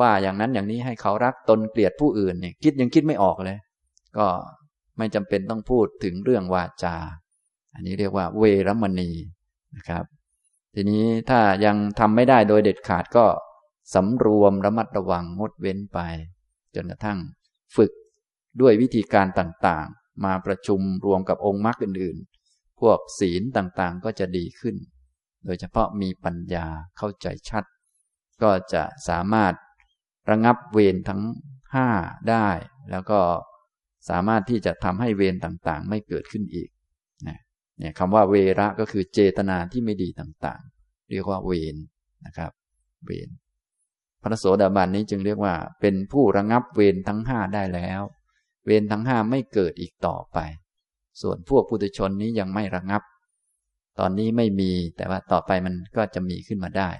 [0.00, 3.58] ว่าอย่างนั้นอย่างนี้ให้เขารักตนเกลียดผู้อื่นเนี่ยคิดยังคิดไม่ออกเลย
[4.18, 4.26] ก็
[4.98, 6.96] ไม่จำเป็นต้องพูดถึงเรื่องวาจา
[7.74, 9.10] อันนี้เรียกว่าเวรมณี
[9.76, 10.04] นะครับ
[10.74, 13.26] ทีนี้ถ้ายังทำไม่ได้โดยเด็ดขาดก็
[13.94, 15.98] สำรวมระมัดระวังงดเว้นไป
[16.74, 17.18] จนกระทั่ง
[17.76, 17.92] ฝึก
[18.60, 24.76] ด้วยวิธีการต่างๆ มาประชุมรวมกับองค์มรรคอื่นๆ พวกศีลต่างๆก็จะดีขึ้น
[25.46, 26.66] โดยเฉพาะมีปัญญา
[26.98, 27.64] เข้าใจชัด
[28.42, 29.54] ก็จะสามารถ
[30.30, 31.22] ระงับเวรทั้ง
[31.74, 31.88] ห้า
[32.30, 32.48] ได้
[32.90, 33.20] แล้วก็
[34.08, 36.68] สามารถที่จะทำให้เวรต่างๆ ไม่เกิดขึ้นอีก
[37.78, 41.76] เนี่ยคำว่าเวระก็คือเจตนาที่ไม่ดีต่างๆ เรียกว่าเวร
[42.26, 42.52] นะครับ
[43.04, 43.28] เวร
[44.22, 48.02] พระโสดาบันนี้จึงเรียกว่า เป็นผู้ระงับเวรทั้งห้าได้แล้ว
[48.66, 50.38] เวรทั้งห้าไม่เกิดอีกต่อไป
[51.20, 53.02] ส่วนพวกปุถุชนนี้ยังไม่ระงับ
[53.98, 56.90] ตอนนี้ไม่มีแต่ว่าต่อไปมันก็จะมีขึ้นมาได้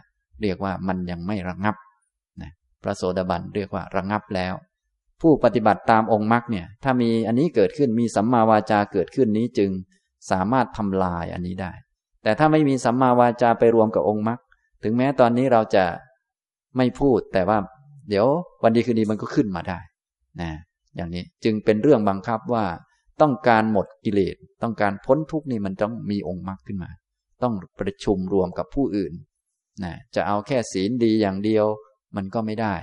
[0.42, 1.76] เรียกว่ามันยังไม่ระงับ
[2.42, 2.50] นะ
[2.82, 4.54] พระโสดาบันเรียกว่าระงับแล้ว
[5.20, 9.70] ผู้ปฏิบัติตามองค์มรรคเนี่ย ถ้ามีอันนี้เกิดขึ้นมีสัมมาวาจาเกิดขึ้นนี้จึง
[10.30, 11.72] สามารถทำลายอันนี้ได้
[12.22, 14.38] แต่ถ้าไม่มีสัมมาวาจาไปรวมกับองค์มรรค
[14.82, 15.84] ถึงแม้ตอนนี้เราจะ
[16.76, 17.58] ไม่พูดแต่ว่า
[18.08, 18.26] เดี๋ยว
[18.62, 19.78] วันดีคืนดีมันก็ขึ้นมาได้
[20.40, 20.50] นะ
[20.96, 22.64] อย่างนี้จึงเป็นเรื่องบังคับว่า
[23.20, 26.90] ต้องการหมดกิเลสต้องการพ้นทุกข์นี่มันต้องมีองค์มรรคขึ้นมา
[27.42, 29.12] ต้องประชุมรวมกับผู้อื่น
[29.84, 31.66] นะจะเอาแค่ศีลดีอย่างเดียว
[32.16, 32.74] มันก็ไม่ได้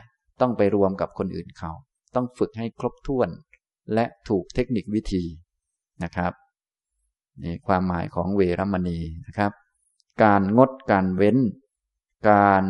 [0.42, 1.72] ต้องไปรวมกับคนอื่นเขา
[2.16, 3.30] ต้องฝึกให้ครบถ้วน
[3.94, 5.24] และถูกเทคนิควิธี
[6.04, 6.34] นะครับ
[7.44, 9.52] นี่ความหมายของเวรมณีนะครับ
[10.24, 11.38] การงดการเว้น
[12.30, 12.64] การ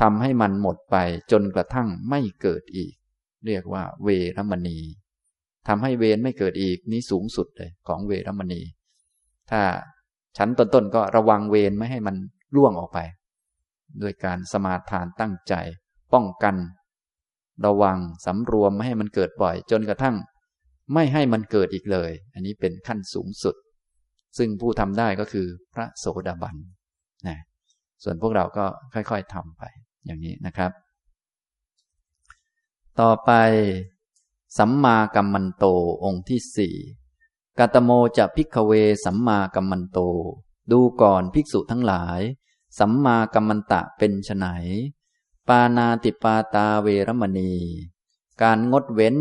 [0.00, 0.96] ทำให้มันหมดไป
[1.32, 2.92] จนกระทั่งไม่เกิดอีก
[3.46, 4.78] เรียกว่า เวรมณี
[5.68, 8.60] ทำให้เวรไม่เกิดอีกนี้สูงสุดเลยของเวรมณี
[9.50, 9.62] ถ้า
[10.36, 12.16] ชั้นต้นๆก็ระวังเวรไม่ให้มัน
[12.56, 12.98] ล่วงออกไป
[14.02, 15.54] ด้วยการสมาทานตั้งใจ
[16.12, 16.56] ป้องกัน
[17.66, 20.16] ระวังสำรวมไม่ให้มันเกิดบ่อย จนกระทั่ง
[20.94, 23.54] ไม่ให้มันเกิดอีกเลย อันนี้เป็นขั้นสูงสุด
[24.38, 26.56] ซึ่งผู้ทำได้ก็คือพระโสดาบัน
[27.28, 27.38] นะ
[28.02, 29.62] ส่วนพวกเราก็ค่อยๆทำไป
[30.06, 30.72] อย่างนี้นะครับ
[33.00, 33.30] ต่อไป
[34.58, 35.64] สัมมากัมมันโต
[36.04, 36.74] องค์ที่สี่
[37.58, 38.72] กาตโมจะพิกเว
[39.04, 39.98] สัมมากัมมันโต
[40.72, 42.20] ดูก่อนภิกษุทั้งหลาย
[42.78, 44.46] สัมมากัมมันตะเป็นไฉน
[45.48, 47.52] ปานาติปาตาเวรมณี
[48.42, 49.16] การงดเว้น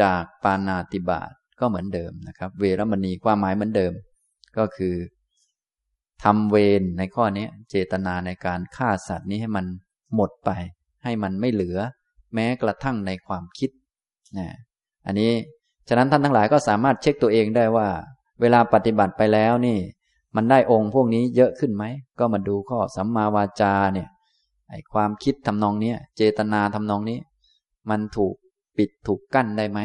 [0.00, 1.30] จากปานาติบาต
[1.60, 3.92] ก็เหมือนเดิมนะครับ เวรมณีความหมายเหมือนเดิม
[4.56, 4.94] ก็คือ
[6.24, 9.66] ทำเวรในข้อนี้เจตนาในการฆ่าสัตว์นี้ให้มัน
[10.14, 10.50] หมดไป
[11.04, 11.78] ให้มันไม่เหลือ
[12.34, 13.70] แม้กระทั่งในความคิด
[14.38, 14.48] นะ
[15.06, 15.32] อันนี้
[15.88, 17.88] ฉะนั้นท่านทั้งหลายก็สามารถเช็คตัวเองได้ว่า
[18.40, 19.78] เวลาปฏิบัติไปแล้วนี่
[20.40, 21.84] มันได้องค์พวกนี้เยอะขึ้นไหม
[22.18, 24.08] ก็มาดูข้อสัมมาวาจาเนี่ย
[24.70, 27.18] ไอความคิดทำนองนี้เจตนาทำนองนี้
[27.90, 28.34] มันถูก
[28.76, 29.80] ปิดถูกกั้นได้ไหม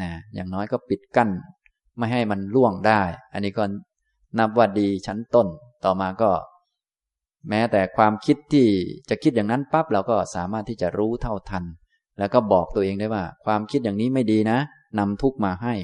[0.00, 1.30] นะอย่างน้อยก็ปิดกั้น
[1.96, 3.00] ไม่ให้มันล่วงได้
[3.32, 3.64] อันนี้ก็
[4.38, 5.46] นับว่าดีชั้นต้น
[5.84, 6.30] ต่อมาก็
[7.48, 8.66] แม้แต่ความคิดที่
[9.08, 11.64] จะคิดอย่างนั้นปั๊บเราก็สามารถที่จะรู้เท่าทัน
[12.18, 14.58] แล้วก็บอกตัวเองได้ว่า ความคิดอย่างนี้ไม่ดีนะ
[14.98, 15.74] นำทุกมาให้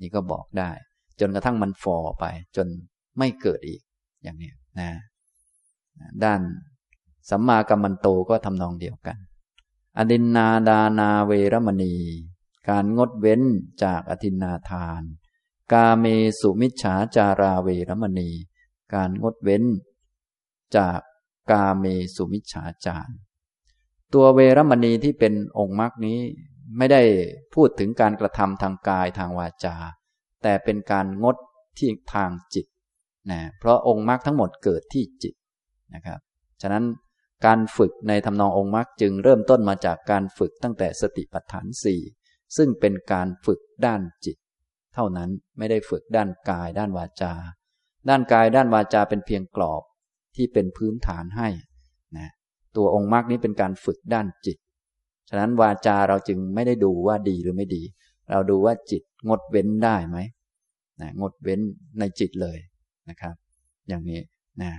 [0.00, 0.70] นี่ก็บอกได้
[1.20, 2.24] จนกระทั่งมันฟอไป
[2.56, 2.66] จน
[3.18, 3.80] ไม่เกิดอีก
[4.22, 4.90] อย่างนี้นะ
[6.24, 6.40] ด้าน
[7.30, 9.18] สัมมากัมมันโตก็ทำนองเดียวกัน
[9.96, 11.94] อดินนาดานาเวรมณี
[12.68, 13.42] การงดเว้น
[13.84, 15.02] จากอธินาทาน
[15.72, 16.04] กาเม
[16.40, 18.30] สุมิจฉาจาราเวรมณี
[18.94, 19.64] การงดเว้น
[20.76, 20.98] จาก
[21.50, 23.12] กาเมสุมิจฉาจาร
[24.14, 26.18] ตัวเวรมณีที่เป็นองค์มรรคนี้
[26.76, 27.02] ไม่ได้
[27.54, 29.76] พูดถึงการกระทำทางกายทางวาจา
[30.42, 31.36] แต่เป็นการงด
[31.78, 32.66] ที่ทางจิต
[33.30, 35.34] นะเพราะองค์มรรคทั้งหมดเกิดที่จิต
[35.94, 36.18] นะครับ
[36.62, 36.84] ฉะนั้น
[37.46, 42.00] การฝึกในทำนององค์มรรคจึงเริ่มต้นมาจากการฝึกตั้งแต่สติปัฏฐานสี่
[42.56, 44.36] ซึ่งเป็นการฝึกด้านจิต
[44.94, 47.34] เท่านั้นไม่ได้ฝึกด้านกายด้านวาจา
[48.08, 49.82] ด้านกายด้านวาจาเป็นเพียงกรอบ
[50.36, 51.48] ที่เป็นพื้นฐานให้
[52.16, 52.30] นะ
[52.76, 54.58] ตัวองค์มรรคนี้เป็นการฝึกด้านจิต
[55.28, 57.82] ฉะนั้นวาจาเราจึงไม่ได้ดูว่าดีหรือไม่ดี
[58.30, 60.18] เราดูว่าจิตงดเว้นได้ไหม
[61.00, 61.60] นะงดเว้น
[61.98, 62.58] ในจิตเลย
[63.10, 63.34] นะครับ
[63.88, 64.20] อย่างนี้
[64.62, 64.72] นะ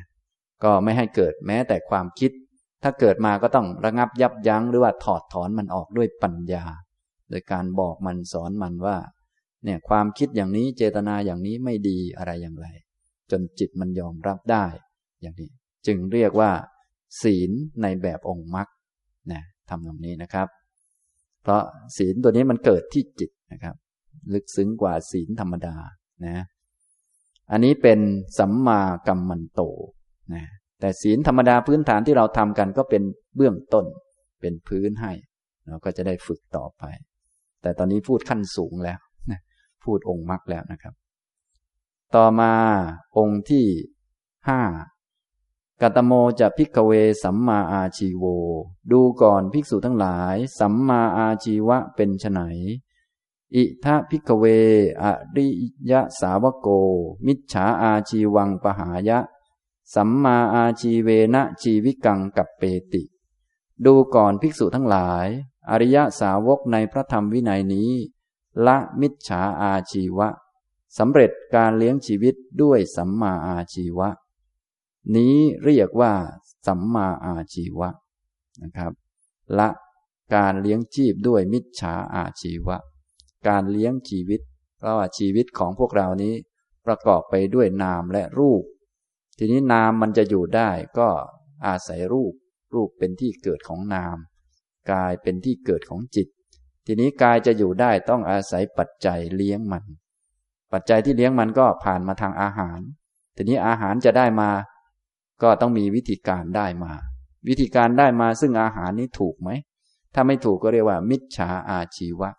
[0.63, 2.31] ก็ไม่ให้เกิดแม้แต่ความคิด
[2.83, 6.63] ถ้าเกิดมาก็ต้องระงับยับยั้งหรือว่าถอดถอนมันออกด้วยปัญญา
[7.29, 8.97] โดยการบอกมันสอนมันว่า
[9.63, 12.67] เนี่ยความคิดอย่างนี้เจตนาอย่างนี้ไม่ดีอะไรอย่างไร
[13.31, 14.65] จนจิตมันยอมรับได้
[15.21, 15.49] อย่างนี้
[15.87, 16.51] จึงเรียกว่า
[17.21, 17.51] ศีล
[17.81, 18.67] ในแบบองค์มรรค
[19.31, 20.47] นะทำตรงนี้นะครับ
[21.43, 21.61] เพราะ
[21.97, 23.75] ศีลตัวนี้มันเกิดที่จิตนะครับ
[24.33, 25.75] ลึกซึ้งกว่าศีลธรรมดา
[26.25, 26.43] นะ
[27.51, 27.99] อันนี้เป็น
[28.39, 29.61] สัมมากัมมันโต
[30.33, 30.43] นะ
[30.79, 33.03] แต่ศีลธรรมดาพื้นฐานที่เราทำกันก็เป็น
[33.35, 33.85] เบื้องต้น
[34.41, 35.11] เป็นพื้นให้
[35.67, 36.83] เราก็จะได้ฝึกต่อไป
[37.61, 38.99] แต่ตอนนี้พูดขั้นสูงแล้ว
[39.31, 39.39] นะ
[39.83, 40.93] พูดองค์มรรคแล้วนะครับ
[42.15, 42.53] ต่อมา
[43.17, 43.65] องค์ที่
[44.49, 44.61] ห้า
[45.81, 46.91] กัตโมจะพิกเว
[47.23, 48.23] สัมมาอาชีโว
[48.91, 52.41] ดูก่อนภิกษุทั้งหลาย สัมมาอาชีวะเป็นไน
[53.53, 54.43] อิทะพิกเว
[55.01, 55.47] อริ
[55.91, 56.67] ยะสาวโก
[57.25, 59.19] มิจฉาอาชีวังปหายะ
[59.93, 63.03] สัมมาอาชีเวนะชีวิกังกับเปติ
[63.85, 65.27] ดูก่อนภิกษุทั้งหลาย
[65.69, 67.91] อริยสาวกในพระธรรมวินัยนี้
[68.65, 70.27] ละมิจฉาอาชีวะ
[70.97, 74.09] สำเร็จการเลี้ยงชีวิตด้วยสัมมาอาชีวะ
[75.15, 76.13] นี้เรียกว่า
[76.67, 77.89] สัมมาอาชีวะ
[78.61, 78.91] นะครับ
[79.57, 79.69] ละ
[80.33, 82.77] การเลี้ยงชีพด้วยมิจฉาอาชีวะ
[83.47, 84.41] การเลี้ยงชีวิต
[84.77, 86.33] เพราะว่าชีวิตของพวกเรานี้
[86.85, 88.63] ประกอบไปด้วยนามและรูป
[89.37, 90.69] ทีนี้นามมันจะอยู่ได้
[90.99, 91.07] ก็
[91.67, 92.33] อาศัยรูป
[92.73, 94.17] รูปเป็นที่เกิดของนาม
[94.91, 96.27] กายเป็นที่เกิดของจิต
[96.85, 99.83] ทีนี้กายจะอยู่ได้ต้องอาศัยปัจจัยเลี้ยงมัน
[100.71, 102.79] ปัจจัยที่เลี้ยงมันก็ผ่านมาทางอาหาร
[103.35, 104.49] ทีนี้อาหารจะได้มา
[105.43, 106.93] ก็ต้องมีวิธีการได้มา
[107.47, 109.49] วิธีการได้มาซึ่งอาหารนี้ถูกไหม
[110.13, 112.29] ถ้าไม่ถูกก็เรียกว่า มิจฉาอาชีวะ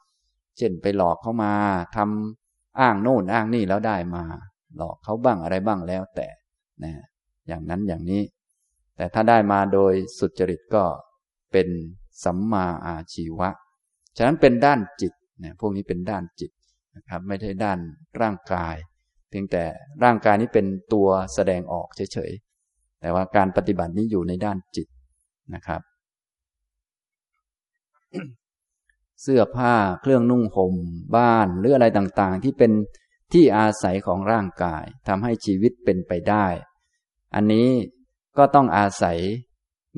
[0.59, 1.52] เช่นไปหลอกเขามา
[1.96, 4.22] ทำอ้างโน่นอ้างนี่แล้วได้มา
[4.76, 6.28] หลอกเขาบ้างอะไรบ้างแล้วแต่
[6.84, 6.92] นะ
[7.46, 8.22] อย่างนั้นอย่างนี้
[8.96, 10.84] แต่ถ้าได้มาโดยสุจริตก็
[11.52, 11.68] เป็น
[12.24, 13.48] สัมมาอาชีวะ
[14.16, 16.50] ฉะนั้นเป็นด้านจิตนะพวกนี้เป็นด้านจิต
[16.96, 17.78] นะครับ ไม่ใช่ด้าน
[18.20, 18.76] ร่างกาย
[19.28, 19.64] เพียงแต่
[20.04, 24.88] ร่างกายนี้เป็นตัวแสดงออกเฉยๆ แต่ว่าการปฏิบัตินี้อยู่ในด้านจิต
[25.54, 25.80] นะครับ
[29.22, 30.74] เสื้อผ้าเครื่องนุ่งห่ม
[31.16, 32.72] บ้านหรืออะไรต่างๆ ที่เป็น
[33.32, 36.46] ที่อาศัยของร่างกายทำให้ชีวิตเป็นไปได้
[37.34, 37.68] อันนี้
[38.38, 39.18] ก็ต้องอาศัย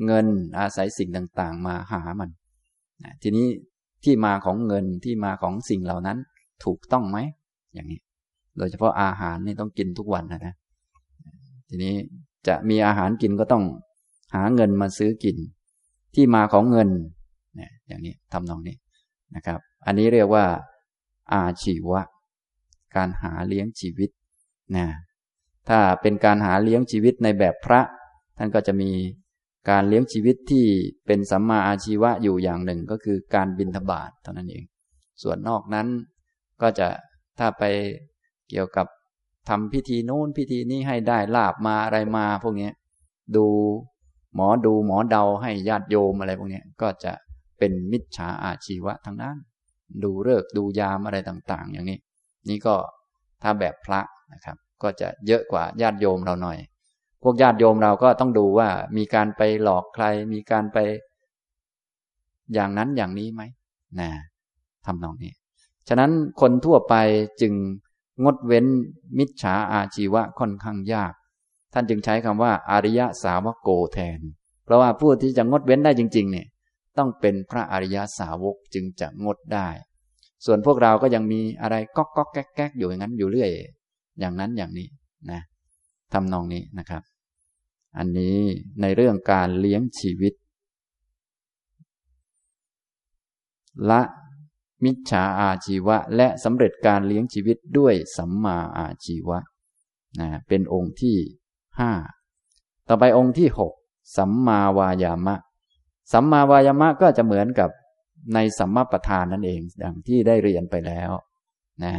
[0.05, 0.25] เงิน
[0.59, 2.29] อาศัยสิ่งต่างๆ มาหามัน
[3.21, 3.47] ทีนี้
[4.03, 6.17] ที่มาของเงินที่มาของสิ่งเหล่านั้น
[6.65, 7.17] ถูกต้องไหม
[7.73, 7.99] อย่างนี้
[8.57, 10.55] โดยเฉพาะอาหารนี่ต้องกินทุกวันนะนะ
[11.69, 11.95] ทีนี้
[12.47, 13.63] จะมีอาหารกินก็ต้อง
[14.35, 15.37] หาเงินมาซื้อกิน
[16.15, 16.89] ที่มาของเงิน
[17.87, 18.75] อย่างนี้ทำนองนี้
[19.35, 20.45] นะครับ อันนี้เรียกว่า
[21.33, 22.01] อาชีวะ
[22.95, 24.09] การหาเลี้ยงชีวิต
[24.77, 24.87] นะ
[25.69, 27.81] ถ้าเป็นการหาเลี้ยงชีวิตในแบบพระ
[28.37, 28.91] ท่านก็จะมี
[29.69, 30.65] การเลี้ยงชีวิตที่
[31.05, 34.63] เป็นสัมมาอาชีวะอยู่อย่างหนึ่งก็คือการบินทบาทเท่านั้นเอง
[35.23, 35.87] ส่วนนอกนั้น
[36.61, 36.87] ก็จะ
[37.39, 37.63] ถ้าไป
[38.49, 38.87] เกี่ยวกับ
[39.49, 42.69] ทำพิธีโน้นพิธีนี้ให้ได้ลาบมาอะไรมาพวกนี้
[43.35, 43.45] ดู
[44.35, 47.11] หมอดูหมอเดาให้ญาติโยมอะไรพวกนี้ก็จะ
[47.59, 49.35] เป็นมิจฉาอาชีวะทั้งนั้น
[50.03, 51.99] ดูเลิกดูยามอะไรต่าง ๆ อย่างนี้
[52.49, 52.75] นี่ก็
[53.41, 54.01] ถ้าแบบพระ
[54.33, 56.57] นะครับ ก็จะเยอะกว่าญาติโยมเราหน่อย
[57.23, 60.77] พวกญาติโยมเราก็ต้องดูว่ามีการไปหลอกใคร มีการไป
[62.53, 63.41] อย่างนั้นอย่างนี้ไหม
[63.99, 64.09] นะ
[64.85, 65.31] ทำนองนี้
[65.87, 66.95] ฉะนั้นคนทั่วไป
[67.41, 67.53] จึง
[68.23, 68.65] งดเว้น
[69.17, 71.13] มิจฉาอาชีวะค่อนข้างยาก
[71.73, 74.19] ท่านจึงใช้คำว่า อริยสาวกโกแทน
[74.65, 76.47] เพราะว่าผู้ที่จะงดเว้นได้จริง ๆ เนี่ย
[76.99, 79.67] ต้องเป็นพระอริยสาวกจึงจะงดได้
[80.45, 83.49] ส่วนพวกเราก็ยังมีอะไรก๊อกก๊อกแก๊กแก๊กอยู่อย่างนั้นอยู่เรื่อย
[84.19, 84.87] อย่างนั้นอย่างนี้
[85.31, 85.41] นะ
[86.13, 87.03] ทำนองนี้นะครับ
[87.97, 88.39] อันนี้
[88.81, 90.33] ในเรื่องการเลี้ยงชีวิต
[93.89, 94.01] ละ
[94.83, 99.39] มิจฉาอาชีวะ และสำเร็จการเลี้ยงชีวิตด้วยสัมมาอาชีวะ
[100.19, 101.17] นะเป็นองค์ที่
[101.79, 101.91] ห้า
[102.87, 103.73] ต่อไปองค์ที่หก
[104.17, 105.35] สัมมาวายามะ
[106.13, 107.69] สัมมาวายามะก็จะเหมือนกับ
[108.33, 111.11] ในสัมมาประธานนั่นเองดังที่ได้เรียนไปแล้ว
[111.83, 111.93] นะ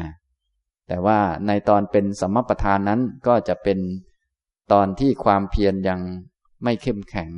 [0.88, 3.78] แต่ว่าในตอนเป็นสัมมาประธานนั้นก็จะเป็น
[4.72, 6.00] ตอนที่ความเพียรยัง
[6.64, 7.30] ไม่เข้มแข็ง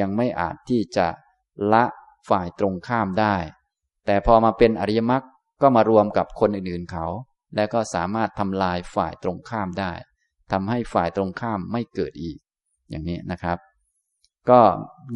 [0.00, 1.06] ยังไม่อาจที่จะ
[1.72, 1.84] ละ
[2.28, 3.36] ฝ่ายตรงข้ามได้
[4.06, 5.22] แต่พอมาเป็นอริยมรรค
[5.62, 7.06] ก็มารวมกับคนอื่นๆเขา
[7.54, 9.92] และก็สามารถทำลายฝ่ายตรงข้ามได้
[10.52, 12.38] ทำให้ฝ่ายตรงข้ามไม่เกิดอีก
[12.90, 13.58] อย่างนี้นะครับ
[14.50, 14.60] ก็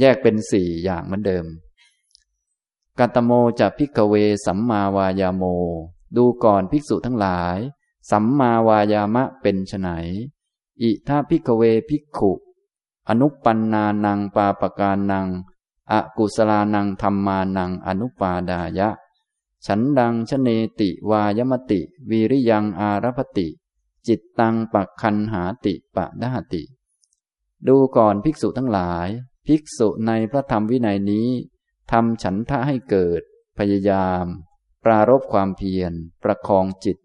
[0.01, 1.47] แยกเป็นสี่อย่างเหมือนเดิม
[2.99, 4.15] กัตโมจะพิกเว
[4.47, 5.45] สัมมาวายาโม
[6.17, 7.59] ดูก่อนภิกษุทั้งหลาย
[8.11, 9.89] สัมมาวายามะเป็นไฉน
[10.83, 12.33] อิท่าพิกเวภิกขุ
[13.09, 15.27] อนุปันนานังปาปการนัง
[15.93, 18.89] อกุศลานังธรรมานังอนุปาดายะ
[19.67, 20.49] ฉันดังชเน
[20.81, 23.49] ติวายมติ วีริยังอารพติ
[24.07, 26.63] จิตตังปักคันหาติปะดาติ
[27.69, 29.09] ดูก่อนภิกษุทั้งหลาย
[29.47, 31.29] ภิกษุในพระธรรมวินัยนี้
[31.93, 33.21] ทำฉันทะให้เกิด
[33.59, 34.25] พยายาม
[34.85, 35.93] ปรารบความเพียร
[36.25, 36.99] ประคองจิต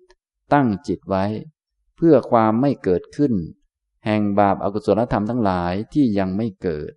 [0.53, 1.25] ตั้งจิตไว้
[1.95, 3.33] เพื่อความไม่เกิดขึ้น
[4.05, 6.91] แห่งบาปอากุศลธรรมทั้งหลายที่ยังไม่เกิด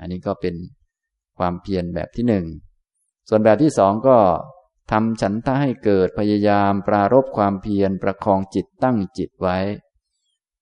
[0.00, 0.54] อันนี้ก็เป็น
[1.38, 2.46] ความเพียรแบบที่หนึ่ง
[3.28, 4.18] ส่วนแบบที่สองก็
[4.90, 9.58] ทำฉันทะให้เกิดพยายามปรารบความเพียรประคองจิตตั้งจิตไว้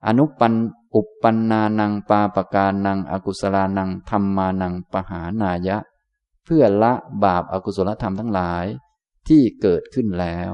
[0.06, 0.52] อนุปัน
[0.94, 5.76] อุปปันนานังปาปการนังอกุศลานังธรรมานังปหานายะ
[6.44, 6.92] เพื่อละ
[7.24, 8.66] บาปอากุศลธรรมทั้งหลาย
[9.28, 10.52] ที่เกิดขึ้นแล้ว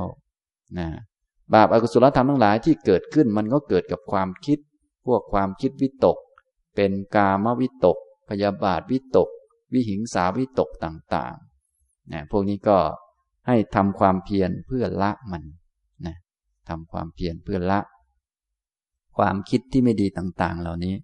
[0.79, 0.89] นะ
[1.55, 4.59] บาปอากุศลธรรมทั้งหลายที่เกิดขึ้นมันก็เกิดกับความคิด
[5.07, 6.19] พวกความคิดวิตก
[6.75, 7.97] เป็นกามวิตก
[8.29, 9.29] พยาบาทวิตก
[9.73, 12.79] วิหิงสาวิตกต่างๆนะพวกนี้ก็
[13.47, 15.43] ให้ทำความเพียรเพื่อละมัน
[16.07, 16.17] นะ
[16.69, 17.79] ทำความเพียรเพื่อละ
[19.17, 20.95] ความคิดที่ไม่ดีต่างๆ เหล่านี้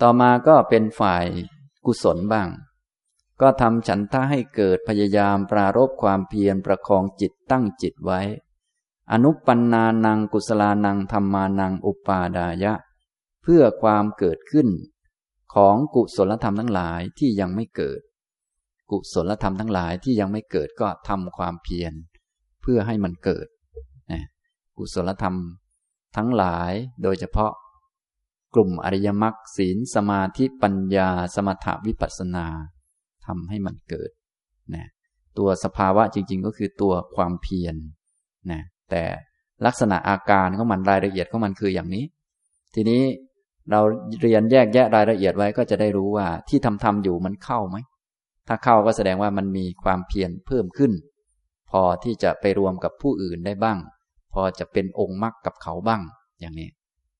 [0.00, 1.24] ต่อมาก็เป็นฝ่าย
[1.86, 2.48] กุศลบ้าง
[3.40, 8.20] ก็ทำฉันทะให้เกิดพยายามปรารบความเพียรประคองจิตตั้งจิตไว้
[9.12, 12.74] อนุปันนานังกุศลานังธรรมานังอุปาดายะ
[13.42, 14.68] เพื่อความเกิดขึ้น
[15.54, 18.00] ของกุศลธรรมทั้งหลายที่ยังไม่เกิด
[18.90, 21.92] กุศลธรรมทั้งหลายที่ยังไม่เกิดก็ทำความเพียร
[22.62, 23.46] เพื่อให้มันเกิด
[24.12, 24.22] นะ
[24.76, 25.34] กุศลธรรม
[26.16, 27.52] ทั้งหลายโดยเฉพาะ
[28.54, 32.46] กลุ่มอริยมรรคศีลสมาธิปัญญาสมถวิปัสสนา
[33.26, 34.10] ทำให้มันเกิด
[34.74, 34.86] นะ
[35.38, 37.76] ตัวสภาวะจริง ๆ ก็คือตัวความเพียร
[38.50, 39.04] นะแต่
[39.66, 42.04] ลักษณะอาการของมันรายละเอียดของมันคืออย่างนี้
[42.74, 43.02] ทีนี้
[43.70, 43.80] เรา
[44.22, 47.76] เรียนแยกแยะรายละเอียดไว้ก็จะได้รู้ว่าที่ทำทำอยู่มันเข้าไหม
[48.48, 50.92] ถ้าเข้าก็แสดงว่ามันมีความเพียรเพิ่มขึ้น
[51.70, 53.78] พอที่จะไปรวมกับผู้อื่นได้บ้าง
[54.32, 56.02] พอจะเป็นองค์มรรคกับเขาบ้าง
[56.40, 56.68] อย่างนี้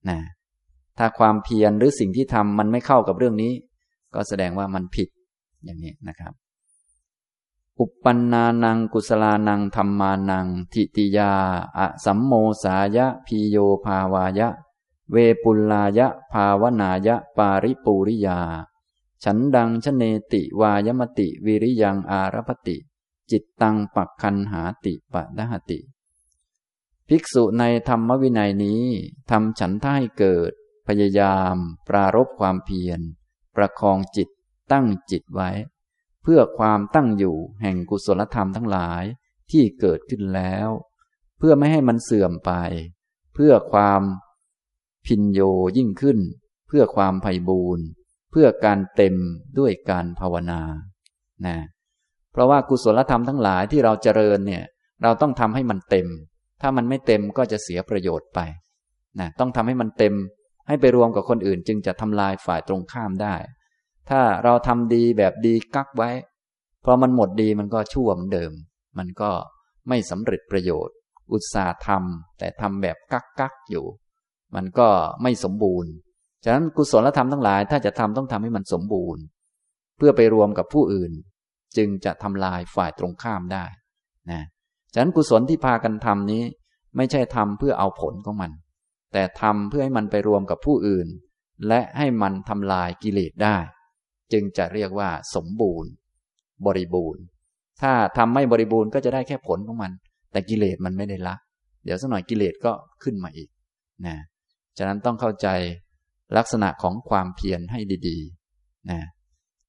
[0.08, 0.18] นะ
[0.98, 3.52] ถ้าความเพียรหรือสิ่งที่ทำมันไม่เข้ากับเรื่องนี้
[4.14, 5.08] ก็แสดงว่ามันผิด
[5.64, 6.32] อย่างนี้นะครับ
[7.78, 11.32] อุปปันนานังกุศลานังธรรมานัง ทิติยา
[11.78, 12.32] อะสัมโม
[12.62, 14.48] สายะพีโยภาวายะ
[15.12, 18.40] เวปุลลายะ ภาวนายะ ปาริปูริยา
[19.24, 20.02] ฉันดังชเน
[20.32, 22.76] ติวายมติวิริยังอารพติ
[23.30, 25.78] จิตตังปักคันหาติปะดหติ
[27.12, 28.84] ภิกษุในธรรมวินัยนี้
[29.30, 30.50] ทำฉันท่าให้เกิด
[30.86, 31.54] พยายาม
[31.88, 33.00] ปรารบความเพียร
[33.56, 34.28] ประคองจิต
[34.72, 35.50] ตั้งจิตไว้
[36.22, 39.04] เพื่อความตั้งอยู่แห่งกุศลธรรมทั้งหลาย
[39.50, 40.68] ที่เกิดขึ้นแล้ว
[41.38, 42.52] เพื่อไม่ให้มันเสื่อมไป
[43.34, 44.02] เพื่อความ
[45.06, 45.40] พินโย
[45.76, 46.18] ยิ่งขึ้น
[46.68, 47.84] เพื่อความไพ่บูรณ์
[48.30, 49.14] เพื่อการเต็ม
[49.58, 50.62] ด้วยการภาวนา
[51.46, 51.56] นะ
[52.32, 54.64] เพราะว่ากุศลธรรมทั้งหลายที่เราเจริญเนี่ย
[55.02, 56.08] เราต้องทำให้มันเต็ม
[56.60, 58.40] ถ้ามันไม่เต็มก็จะเสียประโยชน์ไป
[59.20, 60.14] นะต้องทำให้มันเต็ม
[60.68, 63.34] ให้ไปรวมกับคนอื่น จึงจะทำลายฝ่ายตรงข้ามได้
[64.10, 66.10] ถ้าเราทำดีแบบดีกักไว้
[66.84, 68.52] พอมันหมดดีมันก็ชั่วเหมือนเดิม
[68.98, 69.30] มันก็
[69.88, 70.94] ไม่สำเร็จประโยชน์
[71.32, 73.86] อุตสาห์ทำแต่ทำแบบกักกักอยู่
[74.54, 74.88] มันก็
[75.22, 75.90] ไม่สมบูรณ์
[76.44, 79.22] ฉะนั้นกุศลธรรมทั้งหลาย ถ้าจะทำต้องทำให้มันสมบูรณ์
[79.96, 81.12] เพื่อไปรวมกับผู้อื่น
[81.76, 83.64] จึงจะทำลายฝ่ายตรงข้ามได้
[84.30, 84.42] นะ
[84.92, 86.42] ฉะนั้นกุศลที่พากันทำนี้
[86.96, 88.50] ไม่ใช่ทำเพื่อเอาผลของมัน
[89.12, 91.08] แต่ทำเพื่อให้มันไปรวมกับผู้อื่น
[91.68, 93.56] และให้มันทำลายกิเลสได้
[94.32, 95.90] จึงจะเรียกว่า สมบูรณ์
[96.66, 97.22] บริบูรณ์
[97.82, 99.92] ถ้าทำไม่บริบูรณ์ก็จะได้แค่ผลของมัน
[100.32, 101.34] แต่กิเลสมันไม่ได้ละ
[101.84, 102.72] เดี๋ยวสักหน่อยกิเลสก็
[103.02, 103.48] ขึ้นมาอีก
[104.06, 104.16] นะ
[104.78, 105.48] ฉะนั้นต้องเข้าใจ
[106.36, 109.00] ลักษณะของความเพียรให้ดีๆนะ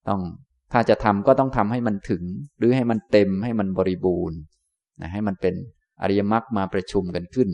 [0.07, 0.22] ต้อง
[0.74, 2.24] ถ้าจะทำก็ต้องทำให้มันถึง
[2.57, 4.38] หรือให้มันเต็มให้มันบริบูรณ์
[4.99, 5.55] นะให้มันเป็น
[6.01, 7.49] อริยมรรคมาประชุมกันขึ้น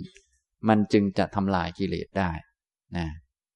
[0.67, 2.31] มันจึงจะทำลายกิเลสได้
[2.97, 3.07] นะ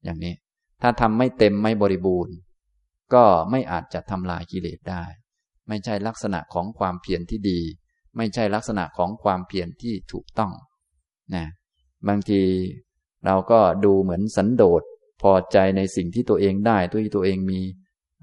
[0.04, 0.34] อย่างนี้
[0.82, 2.36] ถ้าทำไม่เต็มไม่บริบูรณ์
[3.14, 5.04] ก็ไม่อาจจะทำลายกิเลสได้
[5.68, 7.60] ไม่ใช่ลักษณะของความเพียรที่ดี
[8.18, 10.52] ไม่ใช่ลักษณะของความเพียรที่ถูกต้อง
[11.36, 11.46] นะ
[12.08, 12.42] บางที
[13.26, 14.82] เราก็ดูเหมือนสันโดษ
[15.22, 17.62] พอใจในสิ่งที่ตัวเองได้ตัวที่ตัวเองมี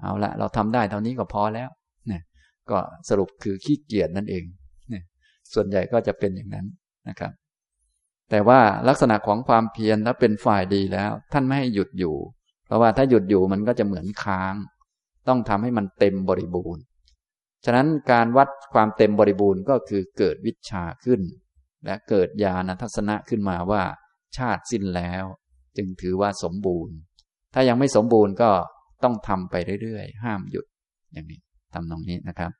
[0.01, 1.69] เอาละเราทำได้เท่านี้ก็พอแล้ว
[2.11, 2.21] นี่ย
[2.69, 2.77] ก็
[3.09, 4.43] สรุปคือขี้เกียจนั่นเอง
[5.53, 6.65] ส่วนใหญ่ก็จะเป็นอย่างนั้น
[7.09, 7.31] นะครับ
[8.29, 12.15] แต่ว่าลักษณะของความเพียรถ้าเป็นฝ่ายดีแล้ว ท่านไม่ให้หยุดอยู่
[12.65, 14.55] เพราะว่าถ้าหยุดอยู่มันก็จะเหมือนค้าง
[15.27, 16.83] ต้องทำให้มันเต็มบริบูรณ์
[17.65, 21.21] ฉะนั้นการวัดความเต็มบริบูรณ์ก็คือเกิดวิชาขึ้น
[21.85, 23.83] และเกิดญาณทัศนะขึ้นมาว่า
[24.37, 25.23] ชาติสิ้นแล้ว
[25.77, 26.95] จึงถือว่าสมบูรณ์
[27.53, 28.51] ถ้ายังไม่สมบูรณ์ก็
[29.03, 30.65] ต้องทำไปเรื่อยๆ ห้ามหยุด
[31.13, 31.39] อย่างนี้
[31.73, 32.51] ทำตรงนี้นะครับ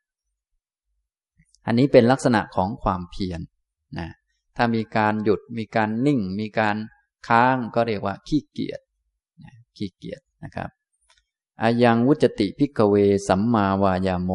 [1.65, 3.41] อันนี้เป็นลักษณะของความเพียร
[3.99, 4.09] นะ
[4.57, 6.75] ถ้ามีการหยุดมีการนิ่ง มีการ
[7.27, 8.79] ค้างก็เรียกว่าขี้เกียจ
[9.43, 10.69] นะขี้เกียจนะครับ
[11.61, 12.95] อายังวุจติพิกเว
[13.27, 14.31] สัมมาวายาโม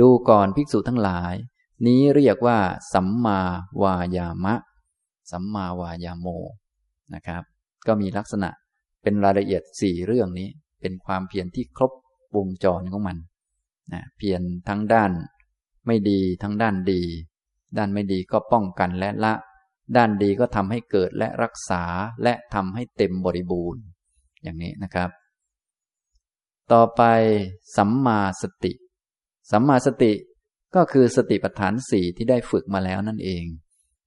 [0.00, 1.34] ดูก่อนภิกษุทั้งหลาย
[1.86, 2.58] นี้เรียกว่า
[2.92, 3.38] สัมมา
[3.82, 4.54] วายามะ
[5.30, 6.26] สัมมาวายาโม
[7.14, 7.42] นะครับ
[7.86, 8.50] ก็มีลักษณะ
[9.02, 10.48] เป็นรายละเอียดสี่เรื่องนี้
[10.80, 11.92] เป็นความเพียรที่ครบ
[12.36, 13.16] วงจรของมัน
[13.92, 15.10] นะเพียรทั้งด้าน
[15.86, 17.02] ไม่ดีทั้งด้านดี
[17.76, 19.34] ด้านไม่ดีก็ป้องกันและละ
[19.96, 21.82] ด้านดีก็ทำให้เกิดและรักษา
[22.22, 23.82] และทำให้เต็มบริบูรณ์
[24.42, 25.10] อย่างนี้นะครับ
[26.72, 27.02] ต่อไป
[27.76, 28.72] สัมมาสติ
[29.52, 30.12] สัมมาสติ
[30.74, 33.44] ก็คือสติปัฏฐานสี่ที่ได้ฝึกมาแล้วนั่นเอง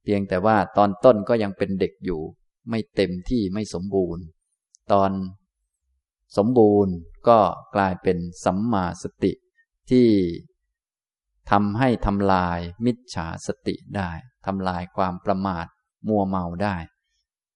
[0.03, 2.21] เพียงแต่ว่าตอนต้นก็ยังเป็นเด็กอยู่
[2.69, 4.23] ไม่เต็มที่ไม่สมบูรณ์
[4.91, 5.11] ตอน
[6.37, 6.93] สมบูรณ์
[7.27, 7.39] ก็
[7.75, 9.31] กลายเป็นสัมมาสติ
[9.89, 10.07] ที่
[11.51, 14.11] ทำให้ทำลายมิจฉาสติได้
[14.45, 15.65] ทำลายความประมาท
[16.07, 16.77] มัวเมาได้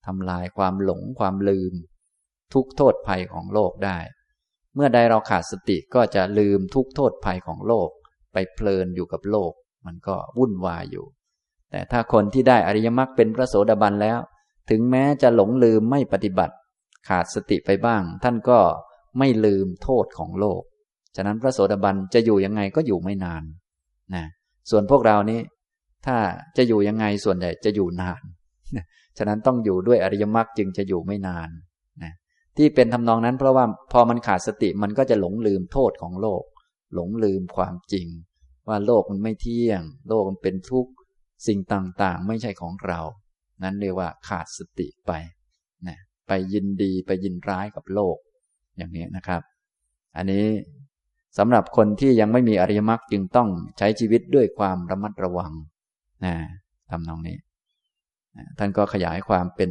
[0.06, 1.74] ทำลายความหลงความลืม
[2.54, 3.98] ทุกโทษภัยของโลกได้
[4.74, 7.88] เมื่อใดเราขาดสติก็จะลืมทุกโทษภัยของโลก
[8.32, 9.52] ไปเพลินอยู่กับโลก
[9.86, 11.06] มันก็วุ่นวายอยู่
[11.70, 14.18] แต่ถ้าคนที่ได้อริยมรรคเป็นพระโสดาบันแล้ว
[14.70, 16.54] ถึงแม้จะหลงลืมไม่ปฏิบัติ
[17.08, 18.58] ขาดสติไปบ้าง ท่านก็
[19.18, 20.62] ไม่ลืมโทษของโลก
[21.16, 23.42] ฉะนั้นพระโสดาบันจะอยู่ยังไงก็อยู่ไม่นาน
[24.14, 24.24] นะ
[24.70, 25.40] ส่วนพวกเรานี้
[26.06, 26.16] ถ้า
[26.56, 28.22] จะอยู่ยังไงส่วนใหญ่จะอยู่นาน
[29.18, 31.48] ฉะนั้นต้องอยู่ด้วยอริยมรรคจึงจะอยู่ไม่นาน
[32.02, 32.12] นะ
[32.56, 36.42] ที่เป็นทำนองนั้นเพราะว่าพอมันขาดสติมันก็จะหลงลืมโทษของโลก
[36.94, 38.06] หลงลืมความจริง
[38.68, 40.92] ว่าโลกมันไม่เที่ยง โลกมันเป็นทุกข์
[41.46, 43.00] สิ่งต่างๆ ไม่ใช่ของเรา
[43.62, 45.12] นั้นเรียกว่าขาดสติไป
[45.88, 45.98] นะ
[46.28, 48.16] ไปยินดีไปยินร้ายกับโลก
[48.76, 49.42] อย่างนี้นะครับ
[50.16, 50.44] อันนี้
[51.38, 55.52] สำหรับคนที่ยังไม่มีอริยมรรคจึงต้องใช้ชีวิตด้วยความระมัดระวัง
[56.24, 56.34] นะ
[56.90, 57.36] ทำนองนี้
[58.58, 59.70] ท่านก็ขยายความเป็น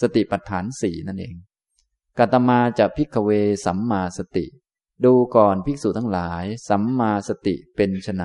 [0.00, 1.34] สติปัฏฐานสี่นั่นเอง
[2.18, 3.30] กัตมาจะพิกเว
[3.66, 4.46] สัมมาสติ
[5.04, 8.24] ดูก่อนภิกษุทั้งหลาย สัมมาสติเป็นไฉน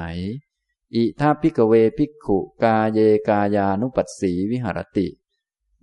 [0.95, 5.07] อิทัพิกเวภิกขุกาเยกายานุปัสสีวิหารติ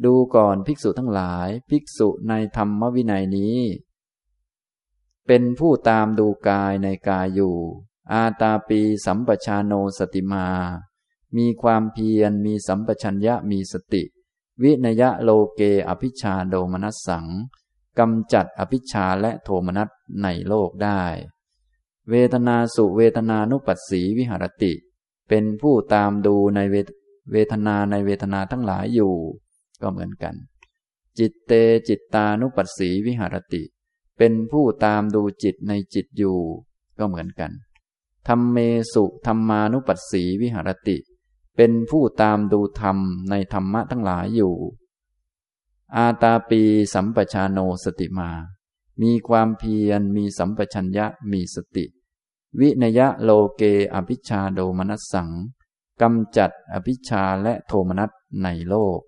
[0.04, 3.58] ดูก่อนภิกษุทั้งหลาย ภิกษุในธรรมวินัยนี้
[5.26, 7.56] เป็นผู้ตามดูกายในกายอยู่
[8.12, 10.46] อาตาปีสัมปชาโนสติมา
[11.36, 14.02] มีความเพียรมีสัมปชัญญะมีสติ
[14.62, 17.26] วิเนยยะโลเกอภิชฌาโทมนัสสัง
[17.98, 19.88] กำจัดอภิชฌาและโทมนัส
[20.22, 21.02] ในโลกได้
[22.10, 24.72] เวทนาสุเวทนานุปัสสีวิหรติ
[25.28, 26.60] เป็นผู้ตามดูใน
[27.32, 29.14] เวทนาในเวทนาทั้งหลายอยู่
[29.82, 30.34] ก็เหมือนกัน
[31.18, 31.52] จิตเต
[31.88, 33.62] จิตตานุปัสสีวิหรติ
[34.24, 36.38] เป็นผู้ตามดูจิตในจิตอยู่
[36.98, 37.52] ก็เหมือนกัน
[38.28, 38.56] ธรรมเม
[38.92, 40.96] สุธรรมานุปัสสีวิหารติ
[41.56, 42.96] เป็นผู้ตามดูธรรม
[43.30, 44.54] ในธรรมะทั้งหลายอยู่
[45.96, 46.62] อาตาปี
[46.94, 48.30] สัมปชาโนสติมา
[49.02, 51.84] มีความเพียรมีสัมปชัญญะมีสติ
[52.60, 53.62] วินยะโลเก
[53.94, 55.28] อภิชาโดมนัสสัง
[56.00, 58.10] กำจัดอภิชาและโทมนัส
[58.42, 59.00] ในโลก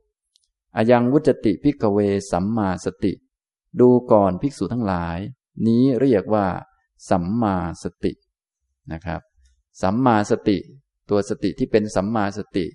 [0.77, 1.99] อยังวุจติพิกเว
[2.31, 3.13] สัมมาสติ
[3.81, 5.19] ดูก่อนภิกษุทั้งหลาย
[5.67, 6.47] นี้เรียกว่า
[7.11, 8.13] สัมมาสติ
[8.93, 9.21] นะครับ
[9.83, 10.59] สัมมาสติ
[11.11, 12.67] ตัวสติที่เป็นสัมมาสติ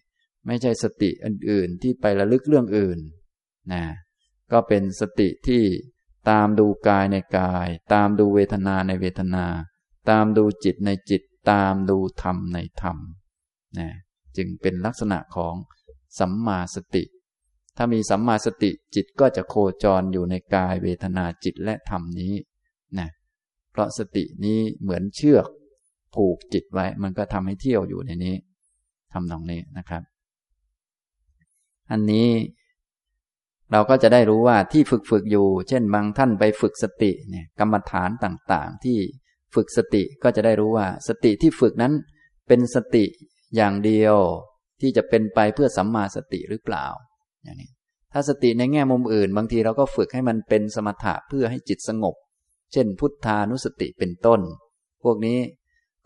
[0.45, 3.00] ไม่ใช่สติอื่นๆ ที่ไประลึกเรื่องอื่น
[3.74, 3.84] นะ
[4.52, 5.64] ก็เป็นสติที่
[6.30, 9.45] ตามดูกายในกาย ตามดูเวทนาในเวทนา
[10.10, 11.22] ตามดูจิตในจิต
[11.52, 12.97] ตามดูธรรมในธรรม
[13.80, 13.89] นะ
[14.38, 15.56] จึงเป็นลักษณะของ
[16.20, 17.04] สัมมาสติ
[17.82, 22.34] ถ้ามีสัมมาสติจิตก็จะโคจรอยู่ในกายเวทนาจิตและธรรมนี้
[22.99, 23.09] นะ
[23.71, 25.45] เพราะสตินี้เหมือนเชือก
[26.15, 28.36] ผูกจิตไว้ มันก็ทำให้เที่ยวอยู่ในนี้
[29.13, 30.03] ทำตรงนี้นะครับ
[31.91, 32.30] อันนี้
[33.71, 38.97] เราก็จะได้รู้ว่าที่ฝึกฝึกอยู่ เช่นบางท่านไปฝึกสติเนี่ยกรรมฐานต่างๆ ที่
[39.55, 41.93] ฝึกสติก็จะได้รู้ว่า สติที่ฝึกนั้น
[42.47, 43.05] เป็นสติ
[43.55, 44.15] อย่างเดียว
[44.82, 46.88] ที่จะเป็นไปเพื่อสัมมาสติหรือเปล่า
[47.43, 47.69] อย่างนี้
[48.13, 52.15] ถ้าสติในแง่มุมอื่น บางทีเราก็ฝึกให้มันเป็นสมถะเพื่อให้จิตสงบ
[52.73, 54.41] เช่น พุทธานุสติเป็นต้น
[55.03, 55.39] พวกนี้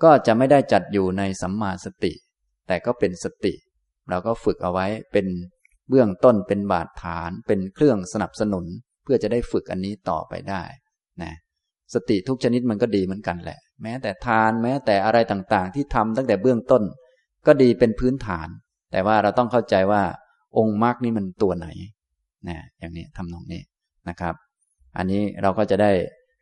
[0.03, 2.13] ก็จะไม่ได้จัดอยู่ในสัมมาสติ
[2.67, 3.53] แต่ก็เป็นสติ
[4.09, 5.27] เราก็ฝึกเอาไว้เป็น
[5.89, 8.65] เบื้องต้นเป็นบาดฐาน เป็นเครื่องสนับสนุน
[9.03, 10.63] เพื่อจะได้ฝึกอันนี้ต่อไปได้
[11.21, 11.33] นะ
[11.93, 16.83] สติทุกชนิดมันก็ดีเหมือนกันแหละ แม้แต่ทานแม้แต่อะไรต่างๆ ที่ทำตั้งแต่เบื้องต้น
[17.47, 18.47] ก็ดีเป็นพื้นฐาน
[18.91, 20.03] แต่ว่าเราต้องเข้าใจว่า
[20.57, 21.67] องค์มรรคนี่มันตัวไหน
[22.47, 23.61] นะอย่างนี้ทำนองนี้
[24.09, 24.35] นะครับ
[24.97, 25.91] อันนี้เราก็จะได้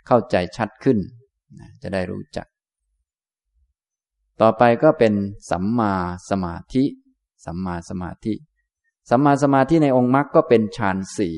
[0.07, 0.97] เข้าใจชัดขึ้น
[1.59, 2.47] นะจะได้รู้จัก
[4.41, 5.13] ต่อไปก็เป็น
[5.51, 5.93] สัมมา
[6.29, 6.83] สมาธิ
[7.45, 8.33] สัมมาสมาธิ
[9.09, 11.37] สัมมาสมาธิในองค์มรรคก็เป็นฌานสี่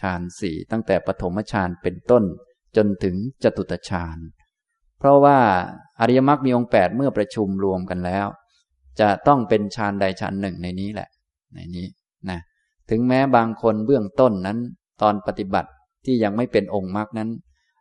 [0.00, 2.24] ฌานสี่ตั้งแต่ปฐมฌานเป็นต้น
[2.76, 4.18] จนถึงจตุตฌาน
[4.98, 5.38] เพราะว่า
[6.00, 8.26] อริยมรรคมีองค์แปดเมื่อประชุมรวมกันแล้ว
[9.00, 11.08] จะต้องเป็นฌานใดฌานหนึ่งในนี้แหละ
[11.54, 11.86] ในนี้
[12.30, 12.40] นะ
[12.90, 14.58] ถึงแม้บางคนเบื้องต้นนั้น
[15.02, 15.70] ตอนปฏิบัติ
[16.04, 17.30] ที่ยังไม่เป็นองค์มรรคนั้น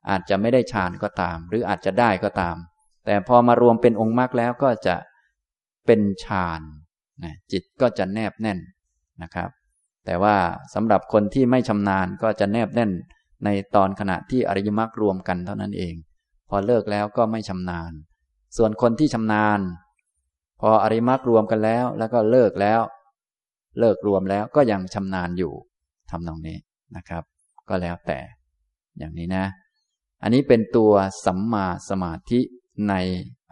[0.09, 2.55] อาจจะไม่ได้ฌานก็ตาม หรืออาจจะได้ก็ตาม
[3.05, 4.95] แต่พอมารวมเป็นองค์มรรคแล้วก็จะ
[5.85, 6.61] เป็นฌาน
[7.23, 8.59] นะจิตก็จะแนบแน่น
[9.21, 9.49] นะครับ
[10.05, 10.35] แต่ว่า
[10.73, 12.91] สำหรับคนที่ไม่ชำนาญก็จะแนบแน่น
[13.45, 15.95] ในตอนขณะที่อริยมรรครวมกันเท่านั้นเอง
[16.49, 17.91] พอเลิกแล้วก็ไม่ชำนาญ
[18.57, 19.59] ส่วนคนที่ชำนาญ
[20.61, 22.81] พออริยมรรครวมกันแล้ว แล้วก็เลิกแล้ว
[23.79, 25.53] เลิกรวมแล้วก็ยังชำนาญอยู่
[26.09, 26.57] ทำตรงนี้
[26.95, 27.23] นะครับ
[27.69, 28.19] ก็แล้วแต่
[28.97, 29.45] อย่างนี้นะ
[30.21, 30.91] อันนี้เป็นตัว
[31.25, 32.39] สัมมาสมาธิ
[32.89, 32.93] ใน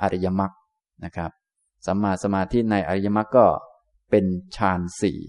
[0.02, 0.52] อริยมรรค
[1.04, 1.32] นะครับ
[1.86, 3.46] สัมมาสมาธิในอริยมรรคก็
[4.10, 5.20] เป็นฌานสี่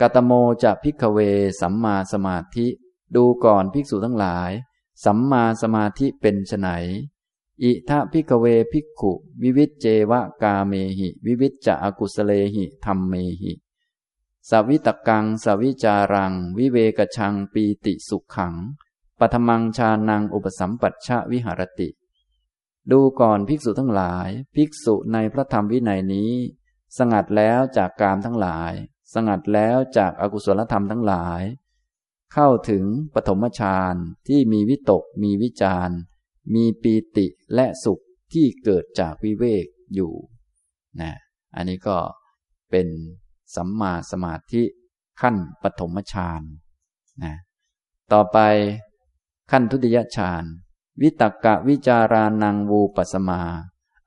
[0.00, 0.32] กตโม
[0.62, 1.18] จะพิกเว
[1.60, 2.66] สัมมาสมาธิ
[3.16, 4.50] ดูก่อนภิกษุทั้งหลาย
[5.04, 6.68] สัมมาสมาธิเป็นไฉน
[7.62, 13.52] อิทะพิกเวภิกขุ วิวิจเจวะกาเมหิ วิวิจจะอกุสเลหิธรรมเมหิ
[14.48, 18.54] สวิตกังสวิจารัง วิเวกชังปีติสุขขัง
[19.18, 21.88] ปฐมังชานังอุปสัมปัชชะวิหารติ
[22.90, 26.32] ดูก่อนภิกษุทั้งหลาย ภิกษุในพระธรรมวินัยนี้
[26.98, 28.72] สงัดแล้วจากกามทั้งหลาย
[29.14, 31.42] สงัดแล้วจากอากุศลธรรมทั้งหลาย
[32.32, 32.84] เข้าถึง
[33.14, 33.94] ปฐมฌาน
[34.28, 35.90] ที่มีวิตกมีวิจาร
[36.54, 40.12] มีปีติและสุขที่เกิดจากวิเวกอยู่
[41.00, 41.12] นะ
[41.54, 41.98] อันนี้ก็
[42.70, 42.86] เป็น
[43.54, 44.62] สัมมาสมาธิ
[45.20, 46.42] ขั้นปฐมฌาน
[47.22, 47.34] นะ
[48.12, 48.38] ต่อไป
[49.50, 50.44] ขั้นทุติยฌาน
[51.02, 53.42] วิตกะวิจารานังวูปสมา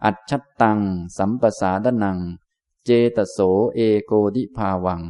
[0.03, 0.31] อัจฉ
[0.61, 0.79] ตัง
[1.17, 2.19] สัมปสาดนัง
[2.85, 3.37] เจตโส
[3.75, 5.01] เอโกดิภาวัง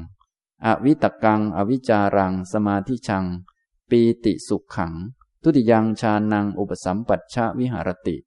[0.65, 3.25] อวิตกัง อวิจารัง สมาธิชัง
[3.89, 4.93] ปีติสุขขัง
[5.43, 8.17] ทุติยังฌานังอุปสัมปัชชะวิหารติ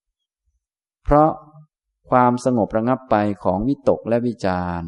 [1.04, 1.30] เพราะ
[2.10, 4.84] ความสงบระงับไปของวิตกและวิจาร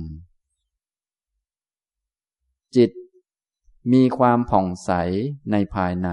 [2.77, 2.91] จิต
[3.93, 4.91] มีความผ่องใส
[5.51, 6.09] ในภายใน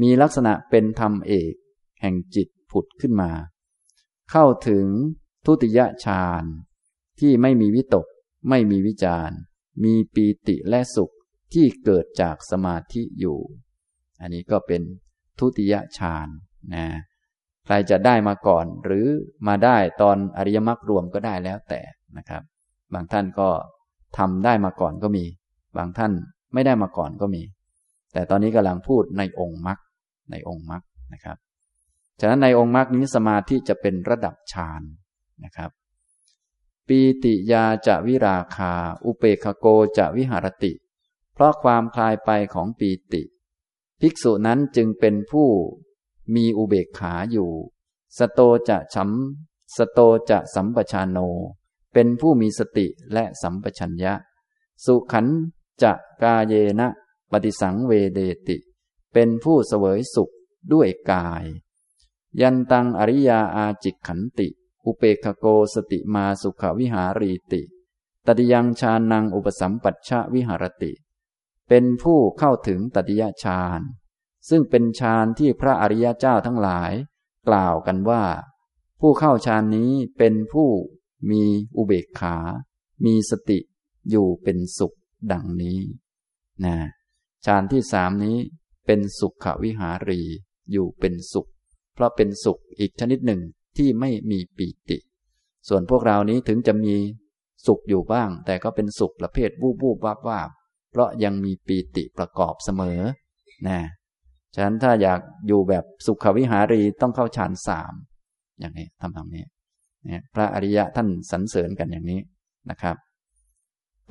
[0.00, 1.54] มีลักษณะเป็นธรรมเอก
[2.00, 3.32] แห่งจิตผุดขึ้นมา
[4.30, 4.86] เข้าถึง
[5.46, 6.44] ทุติยฌาน
[7.20, 8.06] ที่ไม่มีวิตก
[8.48, 9.30] ไม่มีวิจาร
[9.84, 11.14] มีปีติและสุข
[11.52, 13.38] ที่เกิดจากสมาธิอยู่
[14.20, 14.82] อันนี้ก็เป็น
[15.42, 16.28] ทุติยฌาน
[16.74, 16.86] นะ
[17.64, 19.06] ใครจะได้มาก่อน หรือ
[19.48, 21.80] มาได้ตอนอริยมรรครวมก็ได้แล้วแต่
[22.16, 22.42] นะครับ
[22.94, 23.48] บางท่านก็
[24.18, 25.24] ทำได้มาก่อนก็มี
[25.76, 26.12] บางท่าน
[26.54, 27.42] ไม่ได้มาก่อนก็มี
[28.12, 29.78] แต่ตอนนี้กำลังพูดในองค์มรรค
[30.30, 30.82] ในองค์มรรค
[31.12, 31.36] นะครับ
[32.20, 34.82] ฉะนั้นในองค์มรรคนี้สมาธิจะเป็นระดับฌาน
[35.44, 35.70] นะครับ
[36.88, 38.72] ปีติยาจะวิราคา
[39.04, 39.66] อุเปกโก
[39.98, 40.72] จะวิหารติ
[41.34, 43.22] เพราะความคลายไปของปีติ
[44.04, 45.48] ภิกษุนั้นจึงเป็นผู้
[46.34, 47.50] มีอุเบกขาอยู่
[48.18, 50.00] สโตจะช้ำสโต
[50.30, 51.18] จะสัมปชานโน
[51.92, 54.14] เป็นผู้มีสติและสัมปชัญญะ
[54.84, 55.26] สุขัน
[55.82, 55.92] จะ
[56.22, 56.88] กาเยนะ
[57.30, 58.56] ปฏิสังเวเดติ
[59.12, 60.30] เป็นผู้เสวยสุข
[60.72, 61.44] ด้วยกาย
[62.40, 64.48] ยันตังอริยาอาจิกขันติ
[64.86, 67.62] อุเปกโกสติมาสุขวิหารีติ
[68.26, 70.92] ตติยังชานังอุปสัมปัชชะวิหารติ
[71.68, 73.80] เป็นผู้เข้าถึงตติยฌาน
[74.48, 76.92] ซึ่งเป็นฌานที่พระอริยเจ้าทั้งหลาย
[77.48, 78.24] กล่าวกันว่า
[79.00, 80.68] ผู้เข้าฌานนี้เป็นผู้
[81.30, 81.42] มี
[81.76, 82.36] อุเบกขา
[83.04, 83.58] มีสติ
[84.10, 84.96] อยู่เป็นสุข
[85.32, 85.80] ดังนี้
[86.64, 86.76] นะ
[87.46, 88.38] ฌานที่สามนี้
[88.86, 90.20] เป็นสุขวิหารี
[90.72, 91.48] อยู่เป็นสุข
[91.94, 93.40] เพราะเป็นสุขอีกชนิดหนึ่ง
[93.76, 94.98] ที่ไม่มีปีติ
[95.68, 96.94] ส่วนพวกเรานี้ถึงจะมี
[97.66, 100.50] สุขอยู่บ้าง แต่ก็เป็นสุขประเภทวูบวูบวาบวาบ
[100.92, 103.00] เพราะยังมีปีติประกอบเสมอ
[103.68, 103.80] นะ
[104.54, 107.92] ฉะนั้นถ้าอยากอยู่แบบสุขวิหารีต้องเข้าฌานสาม
[108.60, 109.44] อย่างนี้ทำตรงนี้
[110.04, 112.20] เนี่ยพระอริยะท่านสรรเสริญกันอย่างนี้
[112.70, 112.96] นะครับ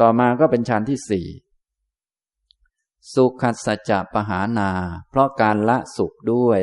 [0.01, 1.25] ต่อมาก็เป็นฌานที่สี่
[3.13, 4.69] สุขัสจะปหานา
[5.09, 6.61] เพราะการละสุขด้วย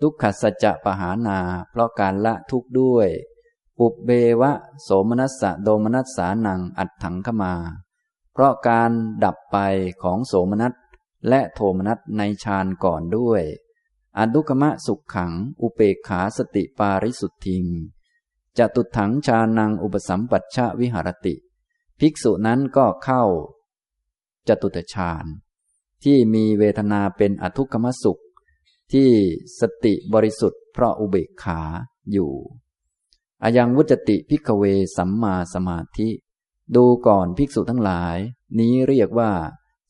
[0.00, 1.38] ทุกขัสจะปหานา
[1.70, 3.08] เพราะการละทุกข์ด้วย
[3.78, 4.52] ปุบเบวะ
[4.82, 7.54] โสมนัสสะโดมนัสสานังอัดถังขมา
[8.36, 8.92] เพราะการ
[9.24, 9.58] ดับไป
[10.02, 10.72] ของโสมนัส
[11.28, 13.42] และโทมนัสในฌานก่อนด้วย
[14.18, 15.32] อดุกมะสุขขัง
[15.62, 17.64] อุเปกขาสติปาริสุทธิง
[18.58, 21.34] จะตุถังชานังอุปสัมปัชชวิหารติ
[21.98, 23.22] ภิกษุนั้นก็เข้า
[24.48, 25.24] จตุตฌาน
[26.04, 28.22] ที่มีเวทนาเป็นอทุกขมสุข
[28.92, 29.10] ที่
[29.60, 31.60] สติบริสุทธิ์เพราะอุเบกขา
[32.12, 32.32] อยู่
[33.42, 34.64] อายังวุจติพิกเว
[34.96, 36.10] สัมมาสมาธิ
[36.76, 38.16] ดูก่อนภิกษุทั้งหลาย
[38.60, 39.30] นี้เรียกว่า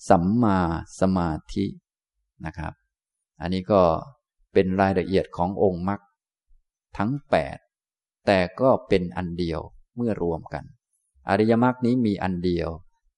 [0.09, 0.59] สัมมา
[1.01, 1.67] สมาธิ
[2.47, 2.73] นะครับ
[3.41, 3.83] อันนี้ก็
[4.53, 6.01] เป็นรายละเอียดขององค์มรรค
[6.99, 7.59] ทั้งแปด
[8.27, 9.61] แต่ก็เป็นอันเดียว
[9.97, 10.65] เมื่อรวมกัน
[11.29, 12.69] อริยมรรคนี้มีอันเดียว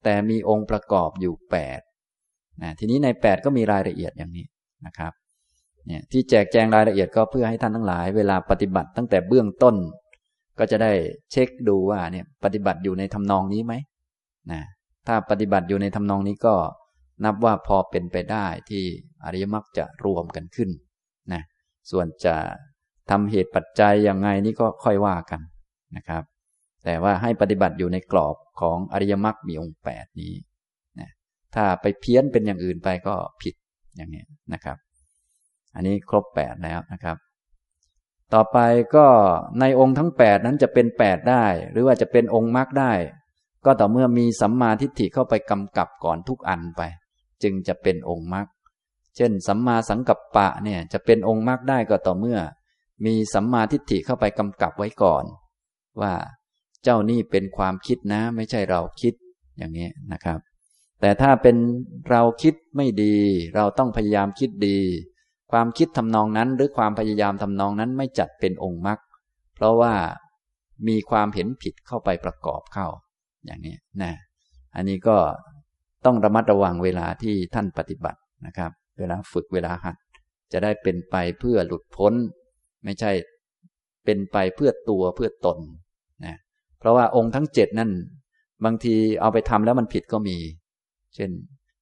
[0.04, 1.80] แต่มีองค์ประกอบอยู่แปด
[2.62, 4.46] นะทีนี้ใน 8 ก็มีรายละเอียดอย่างนี้
[4.86, 5.12] นะครับ
[5.86, 9.76] เนี่ยที่แจกแจงรายละเอียดก็เพื่อให้ท่านทั้งหลาย เวลาปฏิบัติตั้งแต่เบื้องต้น
[10.58, 10.92] ก็จะได้
[11.32, 13.74] เช็คดูว่าเนี่ยปฏิบัติอยู่ในทำนองนี้ไหม
[14.52, 14.60] นะ
[15.06, 16.54] ถ้าปฏิบัติอยู่ในทำนองนี้ก็
[17.24, 18.84] นับว่าพอเป็นไปได้ที่
[19.24, 20.70] อริยมรรคจะรวมกันขึ้น
[21.32, 21.42] นะ
[21.90, 22.34] ส่วนจะ
[23.10, 25.40] ทำเหตุปัจจัยยังไงนี่ก็ค่อยว่ากัน
[25.96, 26.22] นะครับ
[26.84, 30.34] แต่ว่าให้ปฏิบัติอยู่ในกรอบของอริยมรรคมีองค์แปดนี้
[31.00, 31.08] นะ
[31.54, 33.54] ถ้าไปเพี้ยนเป็นอย่างอื่นไปก็ผิด
[33.96, 34.76] อย่างนี้นะครับ
[35.74, 37.16] อันนี้ครบแปดแล้วนะครับ
[38.34, 38.58] ต่อไป
[38.96, 39.06] ก็
[39.60, 42.92] ในองค์ทั้งแปดนั้นจะเป็นแปดได้ หรือว่าจะเป็นองค์มรรคได้
[43.64, 46.82] ก็ต่อเมื่อมีสัมมาทิฏฐิเข้าไปกำกับก่อนทุกอันไป
[47.42, 48.46] จึงจะเป็นองค์มรรค
[49.16, 52.38] เช่น สัมมาสังกัปปะเนี่ยจะเป็นองค์มรรคได้ก็ต่อเมื่อ
[53.06, 55.24] มีสัมมาทิฏฐิเข้าไปกำกับไว้ก่อน
[56.00, 56.12] ว่า
[56.84, 59.14] เจ้านี่เป็นความคิดนะ ไม่ใช่เราคิด
[59.58, 60.38] อย่างนี้นะครับ
[61.00, 61.56] แต่ถ้าเป็น
[62.10, 63.16] เราคิดไม่ดี
[63.54, 64.78] เราต้องพยายามคิดดี
[65.52, 68.98] ความคิดทำนองนั้นหรือความพยายามทำนองนั้นไม่จัดเป็นองค์มรรค
[69.54, 69.94] เพราะว่า
[70.88, 72.86] มีความเห็นผิดเข้าไปประกอบเข้า
[73.44, 74.12] อย่างนี้นะ
[74.76, 75.16] อันนี้ก็
[76.04, 79.96] ต้องระมัดระวังเวลาที่ท่านปฏิบัตินะครับ เวลาฝึกเวลาหัด
[80.52, 82.12] จะได้เป็นไปเพื่อหลุดพ้น
[82.84, 83.12] ไม่ใช่
[84.04, 85.58] เป็นไปเพื่อตัวเพื่อตน
[86.24, 86.36] นะ
[86.78, 87.90] เพราะว่าองค์ทั้งเจ็ดนั่น
[88.64, 90.36] บางทีเอาไปทำแล้วมันผิดก็มี
[91.14, 91.30] เช่น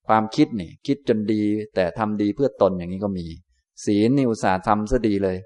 [0.09, 1.43] ความคิดนี่คิดจนดี
[1.75, 3.27] แต่ทำดีเพื่อตนอย่างนี้ก็มี
[3.85, 5.37] ศีลนี่อุตส่าห์ทำซะดีเลย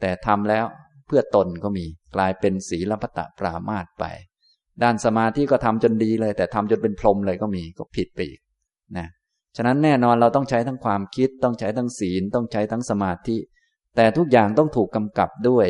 [0.00, 0.64] แต่ทำแล้ว
[1.06, 4.04] เพื่อตนก็มี กลายเป็นศีลพัตะปรามาตไป
[4.82, 8.40] ด้านสมาธิก็ทำจนดีเลย แต่ทำจนเป็นพรหมเลยก็มีก็ผิดไปอีก
[8.98, 9.08] นะ
[9.56, 13.36] ฉะนั้นแน่นอนเราต้องใช้ทั้งความคิดต้องใช้ทั้งศีลต้องใช้ทั้งสมาธิ
[13.96, 15.66] แต่ทุกอย่างต้องถูกกำกับด้วย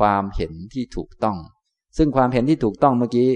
[0.00, 1.36] ความเห็นที่ถูกต้อง
[1.98, 3.28] ซึ่งความเห็นที่ถูกต้องเมื่อกี้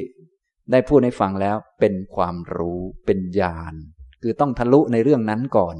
[0.72, 3.74] ได้พูดให้ฟังแล้วเป็นความรู้เป็นญาณ
[4.22, 5.76] คือต้องทะลุในเรื่องนั้นก่อน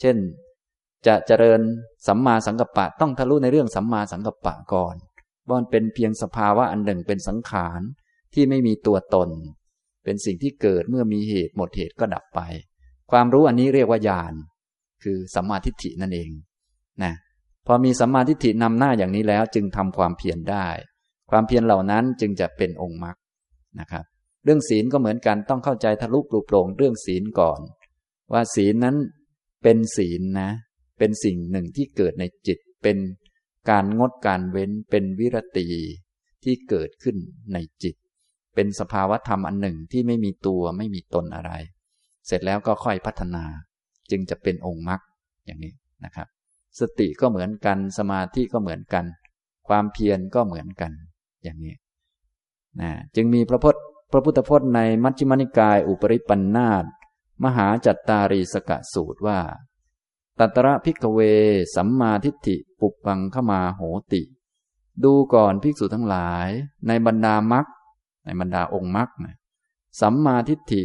[0.00, 0.16] เช่น
[1.06, 1.60] จะเจริญ
[2.06, 4.96] สัมมาสังกัปปะต้องทะลุในเรื่องสัมมาสังกัปปะก่อน
[5.48, 7.80] ว่ามันเป็นเพียงสภาวะอันหนึ่งเป็นสังขาร
[8.34, 9.28] ที่ไม่มีตัวตน
[10.04, 12.40] เป็นสิ่งที่เกิดเมื่อมีเหตุหมดเหตุก็ดับไป
[13.10, 14.34] ความรู้อันนี้เรียกว่าญาณ
[15.02, 16.30] คือสัมมาทิฏฐินั่นเอง
[17.02, 17.12] นะ
[17.66, 20.66] พอมีสัมมาทิฏฐินำหน้าอย่างนี้แล้วจึงทำความเพียรได้
[21.30, 23.16] ความเพียรเหล่านั้นจึงจะเป็นองค์มรรค
[23.80, 24.04] นะครับ
[24.44, 27.60] เรื่องศีลก็เหมือนกันต้องเข้าใจทะลุปลุกโปร่งเรื่องศีลก่อน
[28.32, 28.96] ว่าศีลนั้น
[29.62, 30.50] เป็นศีลนะ
[30.98, 32.96] เป็นสิ่งหนึ่งที่เกิดในจิต เป็น
[33.70, 35.66] การงดการเว้น เป็นวิรติ
[36.44, 37.16] ที่เกิดขึ้น
[37.52, 37.94] ในจิต
[38.54, 41.52] เป็นสภาวะธรรมอันหนึ่งที่ไม่มีตัวไม่มีตนอะไร
[42.26, 43.44] เสร็จแล้วก็ค่อยพัฒนา
[44.10, 45.00] จึงจะเป็นองค์มรรค
[45.46, 45.72] อย่างนี้
[46.04, 46.28] นะครับ
[46.80, 49.04] สติก็เหมือนกัน สมาธิก็เหมือนกัน
[49.68, 50.92] ความเพียรก็เหมือนกัน
[51.42, 51.74] อย่างนี้
[52.80, 56.84] นะจึงมีพระพจน์พระพุทธพจน์ในมัชฌิมานิกาย อุปริปันธาต
[57.44, 59.38] มหาจัตตารีสกะสูตรว่า
[60.38, 61.20] ตัตระพิกเว
[61.76, 63.80] สัมมาทิฏฐิ ปุปังขมาโห
[64.12, 64.22] ติ
[65.04, 66.48] ดูก่อนภิกษุทั้งหลาย
[66.86, 67.66] ในบรรดามัก
[68.24, 69.36] ในบรรดาองค์มักนะ
[70.00, 70.82] สัมมาทิฏฐิ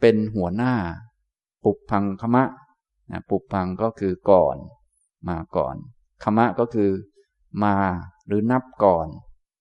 [0.00, 0.74] เป็นหัวหน้า
[1.64, 2.44] ปุพังขมะ
[3.10, 4.56] นะปุพังก็คือก่อน
[5.28, 5.76] มาก่อน
[6.22, 6.90] ขมะก็คือ
[7.64, 7.76] มา
[8.26, 9.06] หรือนับก่อน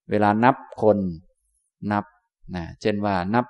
[0.09, 0.97] เวลานับคน
[1.91, 2.05] นับ
[2.55, 3.45] นะเช่นว่านับ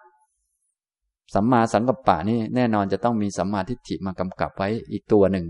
[1.34, 5.46] สัมมาสังกัปปะนี่แน่นอนจะต้องมีสัมมาทิฏฐิมากำกับไว้อีกตัวหนึ่ง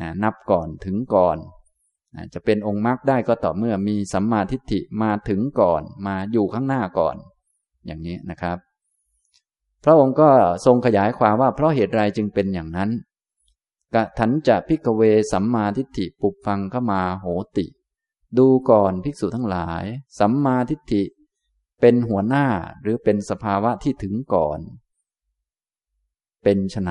[0.00, 1.36] นะนับก่อนถึงก่อน
[2.14, 7.16] นะจะเป็นองค์มรรคได้ก็ต่อเมื่อมีสัมมาทิฏฐิมาถึงก่อน มาอยู่ข้างหน้าก่อน
[7.86, 8.58] อย่างนี้นะครับ
[9.84, 10.28] พระองค์ก็
[10.66, 12.90] ทรงขยายความว่าเพราะเหตุไรจึงเป็นอย่างนั้น
[13.94, 15.02] กะถันจะพิกเว
[15.32, 17.66] สัมมาทิฏฐิปุพังขมาโหติ
[18.38, 19.84] ดูก่อนภิกษุทั้งหลาย
[20.18, 21.02] สัมมาทิฏฐิ
[21.80, 22.46] เป็นหัวหน้า
[22.82, 24.60] หรือเป็นสภาวะที่ถึงก่อน
[26.44, 26.90] เป็นไฉน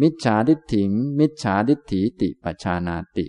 [0.00, 3.26] มิจฉาทิฏฐิง มิจฉาทิฏฐิติปชานาติ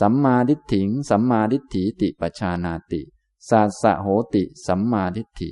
[0.00, 3.00] สัมมาทิฏฐิง สัมมาทิฏฐิติปชานาติ
[3.48, 5.50] สาสะโหติสัมมาทิฏฐิ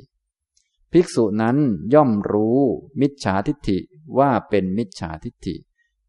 [0.92, 1.58] ภิกษุนั้น
[1.94, 2.60] ย่อมรู้
[3.00, 3.78] มิจฉาทิฏฐิ
[4.18, 5.56] ว่าเป็นมิจฉาทิฏฐิ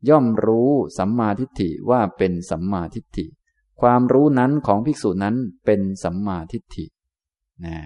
[0.10, 3.26] ย่อมรู้สัมมาทิฏฐิว่าเป็นสัมมาทิฏฐิ
[3.82, 5.36] ความรู้นั้นของภิกษุนั้น
[5.66, 6.86] เป็นสัมมาทิฏฐิ
[7.66, 7.78] นะ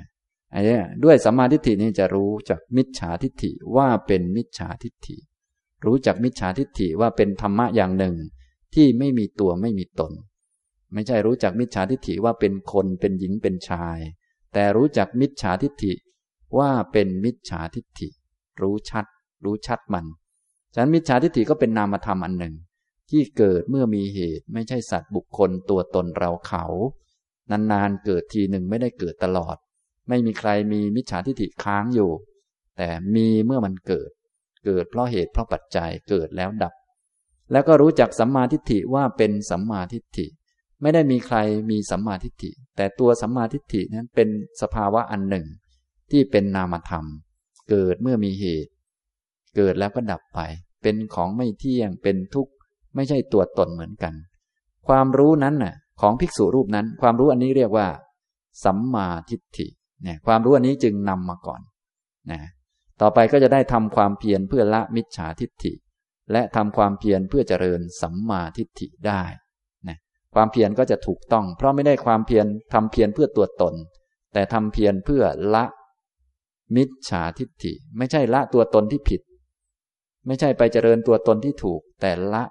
[0.54, 5.18] อันนี้ด้วยสัมมาทิฏฐินี่จะรู้จักมิจฉาทิฏฐิว่าเป็นมิจฉาทิฏฐิ
[5.86, 8.16] รู้จักมิจฉาทิฏฐิว่าเป็นธรรมะอย่างหนึ่ง
[8.74, 10.12] ที่ไม่มีตัวไม่มีตน
[10.93, 13.97] ไม่ใช่รู้จักมิจฉาทิฏฐิว่าเป็นคนเป็นหญิงเป็นชาย
[14.54, 15.93] แต่รู้จักมิจฉาทิฏฐิ
[16.58, 18.10] ว่าเป็นมิจฉาทิฏฐิ
[18.62, 19.06] รู้ชัด
[19.45, 20.06] รู้ชัดมัน
[20.74, 22.56] ฉะนั้นมิจฉาทิฏฐิก็เป็นนามธรรมอันหนึ่ง
[23.10, 26.66] ที่เกิดเมื่อมีเหตุไม่ใช่สัตว์บุคคลตัวตนเราเขา
[27.52, 29.58] นานๆเกิดทีหนึ่งไม่ได้เกิดตลอด
[30.12, 32.12] ไม่มีใครมีมิจฉาทิฏฐิค้างอยู่
[32.78, 34.09] แต่มีเมื่อมันเกิด
[34.66, 36.74] เกิดเพราะเหตุเพราะปัจจัยเกิดแล้วดับ
[37.51, 40.28] แล้วก็รู้จักสัมมาทิฏฐิว่าเป็นสัมมาทิฏฐิ
[40.82, 41.38] ไม่ได้มีใคร
[41.70, 44.30] มีสัมมาทิฏฐิ แต่ตัวสัมมาทิฏฐินั้นเป็น
[44.62, 45.45] สภาวะอันหนึ่ง
[46.12, 47.05] ที่เป็นนามธรรม
[47.70, 48.72] เกิดเมื่อมีเหตุ
[49.55, 50.39] เกิดแล้วก็ดับไป
[50.82, 52.53] เป็นของไม่เที่ยงเป็นทุกข์
[52.95, 54.14] ไม่ใช่ตัวตนเหมือนกัน
[54.88, 57.88] ความรู้นั้นน่ะของภิกษุรูปนั้น ความรู้อันนี้เรียกว่า
[58.64, 59.68] สัมมาทิฏฐิ
[60.04, 61.62] เนี่ยความรู้อันนี้จึงนำมาก่อน
[62.32, 62.41] นะ
[63.02, 65.74] ต่อไปก็จะได้ทำความเพียรเพื่อละมิจฉาทิฏฐิ
[66.32, 69.24] และทำความเพียรเพื่อเจริญสัมมาทิฏฐิได้
[69.88, 69.97] นะ
[70.36, 73.74] ความเพียรก็จะถูกต้อง เพราะไม่ได้ความเพียรทำเพียรเพื่อตัวตน
[74.34, 75.24] แต่ทำเพียรเพื่อ
[75.56, 75.66] ละ
[76.76, 79.22] มิจฉาทิฏฐิ ไม่ใช่ละตัวตนที่ผิด
[80.28, 82.43] ไม่ใช่ไปเจริญตัวตนที่ถูก แต่ละ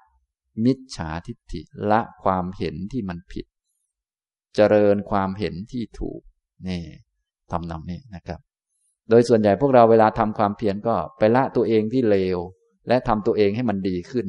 [0.64, 3.46] มิจฉาทิฏฐิละความเห็นที่มันผิด
[4.54, 6.20] เจริญความเห็นที่ถูก
[6.68, 6.82] นี่
[7.52, 8.40] ทำนองนี้นะครับ
[9.10, 12.38] โดยส่วนใหญ่พวกเราเวลาทำความเพียรก็ไปละตัวเองที่เลว
[12.88, 14.26] และทำตัวเองให้มันดีขึ้น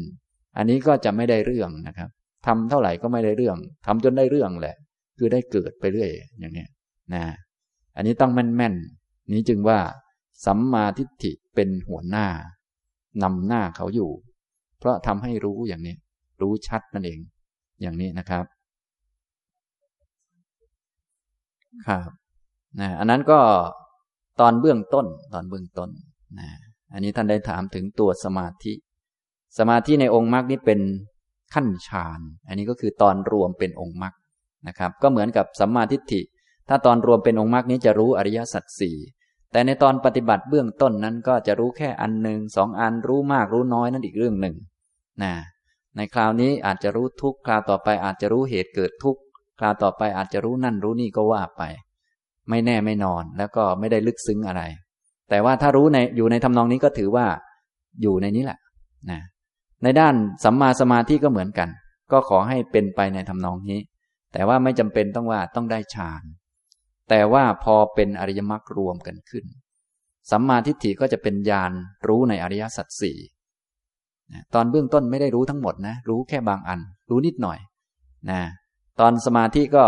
[0.57, 2.09] อันนี้ก็จะไม่ได้เรื่องนะครับ
[2.45, 4.75] ทำเท่าไหร่ก็ไม่ได้เรื่องทำจนได้เรื่องแหละ
[5.17, 6.09] คือได้เกิดไปเรื่อย
[6.39, 6.65] อย่างนี้
[7.13, 7.23] นะ
[7.95, 9.79] อันนี้ต้องแม่นๆนี้จึงว่า
[10.45, 12.27] สัมมาทิฏฐิเป็นหัวหน้า
[13.23, 14.11] นำหน้าเขาอยู่
[14.79, 15.95] เพราะทำให้รู้อย่างนี้
[16.41, 17.19] รู้ชัดนั่นเอง
[17.81, 18.45] อย่างนี้นะครับ
[21.87, 22.20] ครับ
[22.79, 23.39] นะอันนั้นก็
[24.39, 25.89] ตอนเบื้องต้นตอนเบื้องต้น
[26.39, 26.49] นะ
[26.93, 28.73] อันนี้ท่านได้ถามถึงตัวสมาธิ
[29.57, 30.79] สมาธิในองค์มรรคนี้เป็น
[31.53, 34.13] ขั้นฌานอันนี้ก็คือตอนรวมเป็นองค์มรรค
[34.67, 36.21] นะครับ ก็เหมือนกับสัมมาทิฏฐิ
[36.69, 38.97] ถ้าตอนรวมเป็นองค์มรรคนี้จะรู้อริยสัจสี่
[39.51, 44.55] แต่ในตอนปฏิบัติเบื้องต้นนั้นก็จะรู้แค่อันหนึ่งสองอันรู้มากรู้น้อยนั่นอีกเรื่องหนึ่ง
[45.23, 45.33] นะ
[45.95, 49.17] ในคราวนี้อาจจะรู้ทุกคราวต่อไปอาจจะรู้เหตุเกิดทุก
[49.59, 51.63] คราวต่อไปอาจจะรู้นั่นรู้นี่ก็ว่าไป
[52.51, 54.61] ไม่แน่ไม่นอน แล้วก็ไม่ได้ลึกซึ้งอะไร
[55.29, 57.25] แต่ว่าถ้ารู้ในอยู่ในทำนองนี้ก็ถือว่า
[58.01, 58.59] อยู่ในนี้แหละ
[59.11, 59.21] นะ
[59.83, 61.69] ในด้านสัมมาสมาธิก็เหมือนกัน
[62.11, 63.81] ก็ขอให้เป็นไปในทำนองนี้
[64.33, 66.23] แต่ว่าไม่จำเป็นต้องว่าต้องได้ฌาน
[67.09, 69.45] แต่ว่าพอเป็นอริยมรรครวมกันขึ้น
[70.31, 71.71] สัมมาทิฏฐิก็จะเป็นญาณ
[72.07, 73.17] รู้ในอริยสัจสี่
[74.53, 76.79] ตอนเบื้องต้นไม่ได้รู้ทั้งหมดนะ รู้แค่บางอัน
[77.09, 77.59] รู้นิดหน่อย
[78.31, 78.41] นะ
[78.99, 79.85] ตอนสมาธิก็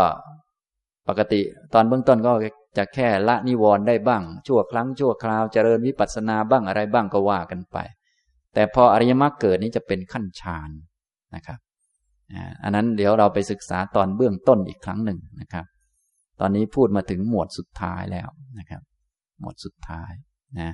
[1.07, 1.41] ปกติ
[1.73, 2.33] ตอนเบื้องต้นก็
[2.77, 7.77] จะแค่ละนิวรณ์ได้บ้าง ชั่วครั้งชั่วคราวเจริญวิปัสสนาบ้างอะไรบ้างก็ว่ากันไป
[8.53, 10.69] แต่พออริยมรรคเกิดนี้จะเป็นขั้นฌาน
[11.35, 11.59] นะครับ
[12.63, 15.65] อันนั้นเดี๋ยวเราไปศึกษาตอนเบื้องต้นอีกครั้งหนึ่งนะครับ
[16.39, 18.29] ตอนนี้พูดมาถึงหมวดสุดท้ายแล้ว
[18.59, 18.81] นะครับ
[19.39, 20.11] หมวดสุดท้าย
[20.59, 20.71] นะ